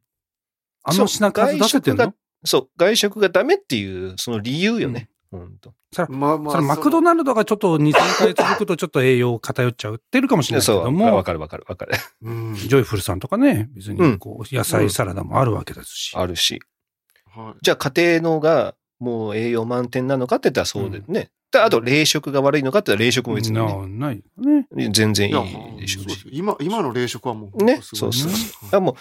[0.84, 2.14] あの品数出せてんの？
[2.43, 5.10] そう、外食がダメっていう、その理由よね。
[5.32, 5.74] ほんと。
[6.10, 6.56] まあまあ。
[6.56, 11.94] それマクドナルドがちょっと2、3回続くとちょっと栄養偏っちゃうってるかもしれないけそう、わども、かるわかるわかる。
[12.22, 12.56] うん。
[12.56, 16.16] ジョイフルさんとかね、別にこう野菜サラダもあるわけですし。
[16.16, 16.54] あるし。
[16.54, 21.30] はいじゃあ家庭のがもう栄養満点なのかって言ったらそうでね。
[21.52, 24.68] であと、冷食が悪いのかって言ったら冷食も別に、ね、なないよね。
[24.92, 26.28] 全然いいでしょうし。
[26.32, 28.36] 今、今の冷食はもう、ねそうそうは
[28.74, 28.96] いあもう、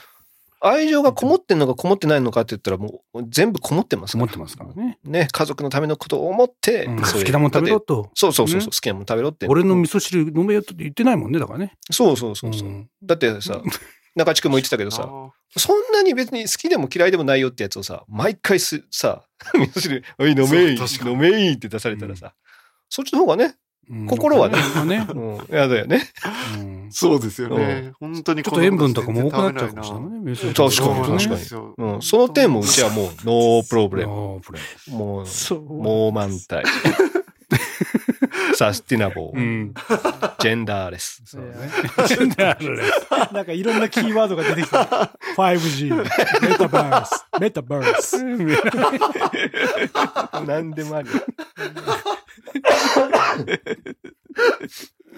[0.68, 4.98] 愛情がこもってんのかこもってないのかって言ったらもう全部こもってますから思ってますからね。
[5.04, 8.10] ね、家族のためのことを思って、うん好きなもん食べろと。
[8.14, 9.46] そうそうそうそう、ね好きなもん食べろって。
[9.48, 11.74] 俺の味噌汁飲めよって言ってないもんね、だからね。
[11.90, 12.68] そうそうそうそう。
[12.68, 13.62] んだってさ、
[14.16, 19.22] 中地君も言ってたけどさ、あそんなに別に好きでも嫌いでもないよってやつをさ、毎回すさ、
[19.54, 22.34] 味噌汁、おい飲めい、飲めいって出されたらさ、
[22.88, 23.54] そっちの方がね、
[23.88, 25.06] うん心はねね。
[25.14, 26.02] うん、やだよね。
[26.56, 27.93] うんーそうですよね。
[28.01, 30.37] 本当にちょっと塩分とかも多くなっちゃうかもしれないね。
[30.37, 30.64] 確か
[31.12, 31.61] に確かに
[31.95, 34.12] うん、その点もうちはもう、ノープロブレム。
[34.12, 34.61] あーこれ
[34.93, 35.26] もう。
[35.82, 36.64] もう満体。
[38.57, 39.74] サスティナボー、うん。
[40.39, 41.22] ジェンダーレス。
[41.26, 41.53] そうね。
[42.07, 44.84] ジェンダーレスなんかいろんなキーワードが出てきた。
[45.37, 46.05] 5G、メ
[46.57, 48.22] タバース、メタバース。
[50.47, 51.11] 何でもある。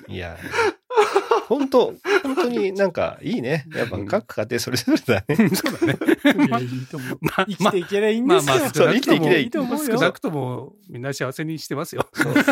[0.09, 0.37] いや、
[1.49, 3.65] 本当本当になんかいいね。
[3.75, 5.49] やっぱ各家庭それぞれだね。
[5.51, 6.47] そうだね。
[6.47, 8.55] いやいいと思うまあ生きていけりゃいいんですよ。
[8.55, 9.85] まあまあ、生きていけりゃいいいと思うよ。
[9.85, 12.07] 少なくともみんな幸せにしてますよ。
[12.13, 12.43] そうね。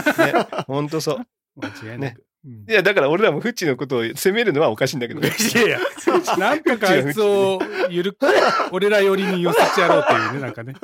[0.67, 1.27] 本当そう。
[1.57, 2.19] 間違いなねく。
[2.21, 2.27] うん
[2.69, 5.21] いや、だから俺らもフッチのことを責めるのはおかしいんだけど。
[5.21, 5.81] いやいや、
[6.39, 8.27] なんとかあいつをゆるく、
[8.71, 10.75] 俺ら寄りに寄せてやろうっていうね、なんかね。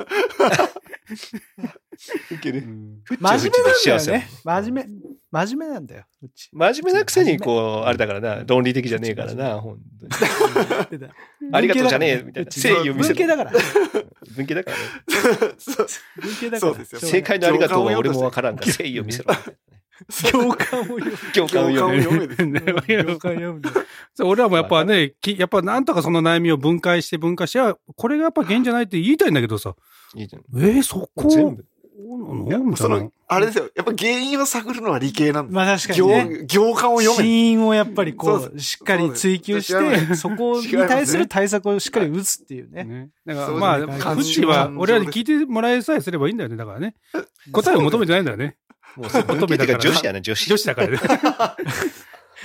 [2.31, 2.61] ウケる。
[2.61, 4.11] 真面目なんだ幸せ。
[4.11, 4.29] よね。
[4.43, 4.87] 真面目。
[5.31, 6.03] 真面目なんだよ。
[6.51, 11.03] 真面目なくせに、こう、あれだからな、論理的じゃねえからな、本当に。
[11.53, 13.51] ありがとうじゃねえみたいな誠意を見せろ文系だから。
[14.35, 14.83] 文系だからね。
[15.57, 15.87] そう
[16.21, 16.71] 文系だから。
[16.73, 19.33] そうですよ正解のありがとうは俺もわからんから、誠意を見せろ。
[20.31, 21.17] 共感を読む。
[21.33, 22.03] 共感を読める。
[22.03, 22.61] 読めですね
[23.03, 23.61] 共感を読む。
[24.13, 29.75] そう俺らもやっぱね、きやっぱなんとかその悩みを分解して分解して、あこれがやっぱ原因じゃないって言いたいんだけどさ、
[30.15, 30.43] いいじゃん。
[30.61, 31.65] えー、そこ、全部。
[32.75, 33.69] そのあれですよ。
[33.75, 35.55] やっぱ原因を探るのは理系なんです。
[35.55, 36.45] まあ確かにね。
[36.47, 37.29] 行、行間を読死め。
[37.29, 42.83] 因をやっぱりこそうう、しっかり追求して、そこに対する対策をしっかり打つっていうね。
[42.83, 43.09] ね。
[43.25, 46.57] だからまあ、ですねフッシーは俺らに聞いてもらえさえすればいいんだよね。
[46.57, 46.95] だからね。
[47.51, 48.57] 答えを求めてないんだよね。
[48.97, 50.47] もうさ、文系っていうか女子やな、女子。
[50.49, 50.99] 女子だからね。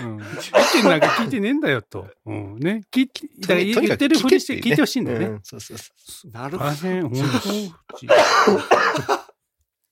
[0.01, 0.21] うん。
[0.21, 2.07] 意見なんか聞いてねえんだよと。
[2.25, 2.59] うん。
[2.59, 2.83] ね。
[2.93, 5.27] 聞いだから言ってるふりして聞いてほしいんだよね。
[5.27, 5.85] うんそうそうそ
[6.29, 6.31] う。
[6.31, 6.71] なるほど。
[6.71, 7.19] 本当？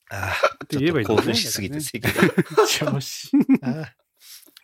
[0.09, 2.21] ああ、て言えばいいんだね興奮しすぎて正解だ。
[2.69, 3.31] 調子。
[3.63, 3.93] あ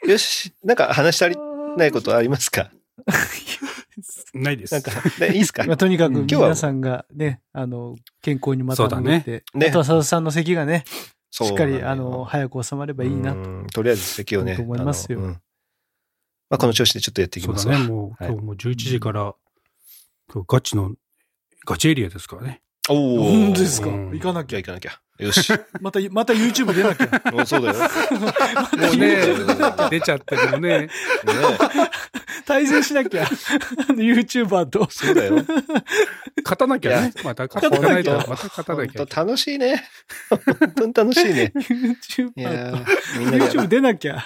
[0.05, 1.37] あよし、なんか話し足り
[1.77, 2.71] ないことありますか？
[4.35, 4.73] ないです。
[4.75, 4.91] なんか、
[5.21, 5.63] ねいいですか？
[5.67, 10.85] まあ、とにかく今日は皆さんがね、あの、健康にまた戻って、ねあとは佐々さんの席がね、
[11.33, 13.39] しっかり、あの、早く収まればいいなと。
[13.39, 14.55] うんとりあえず席をね。
[14.55, 15.43] と思いますようん
[16.51, 17.95] まあ、この調子でちょっとやっていきますわそうだね。
[17.95, 19.35] もう、はい今日もう11時から、
[20.31, 20.95] 今日ガチの、
[21.65, 22.63] ガチエリアですからね。
[22.89, 23.23] おお。
[23.25, 23.89] 本当ですか？
[23.89, 24.57] うん行かなきゃ。
[24.59, 24.99] 行かなきゃ。
[25.19, 25.53] よし。
[25.81, 27.33] また、また YouTube 出なきゃ。
[27.33, 27.75] も うそうだよ。
[28.77, 30.89] ねもうね、出ちゃったけどね。
[32.45, 33.25] 対戦しなきゃ。
[33.25, 34.89] YouTuber と。
[34.91, 35.37] そうだよ。
[36.45, 37.13] 勝たなきゃね。
[37.23, 39.85] また勝たないと、また勝たなきゃ楽しいね。
[40.29, 41.53] 本当に楽しいね。
[41.55, 42.85] い YouTuber
[43.31, 44.25] YouTube 出なきゃ。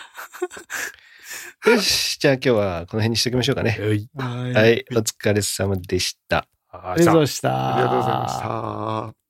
[1.67, 2.19] よし。
[2.19, 3.77] じゃあ今日はこの辺にしておきましょうかね。
[3.79, 4.09] はい。
[4.17, 4.53] はい。
[4.55, 4.85] はい。
[4.93, 6.47] お疲れ様でした。
[6.85, 7.69] ありがとうございました。
[7.71, 9.26] ありがとうございました。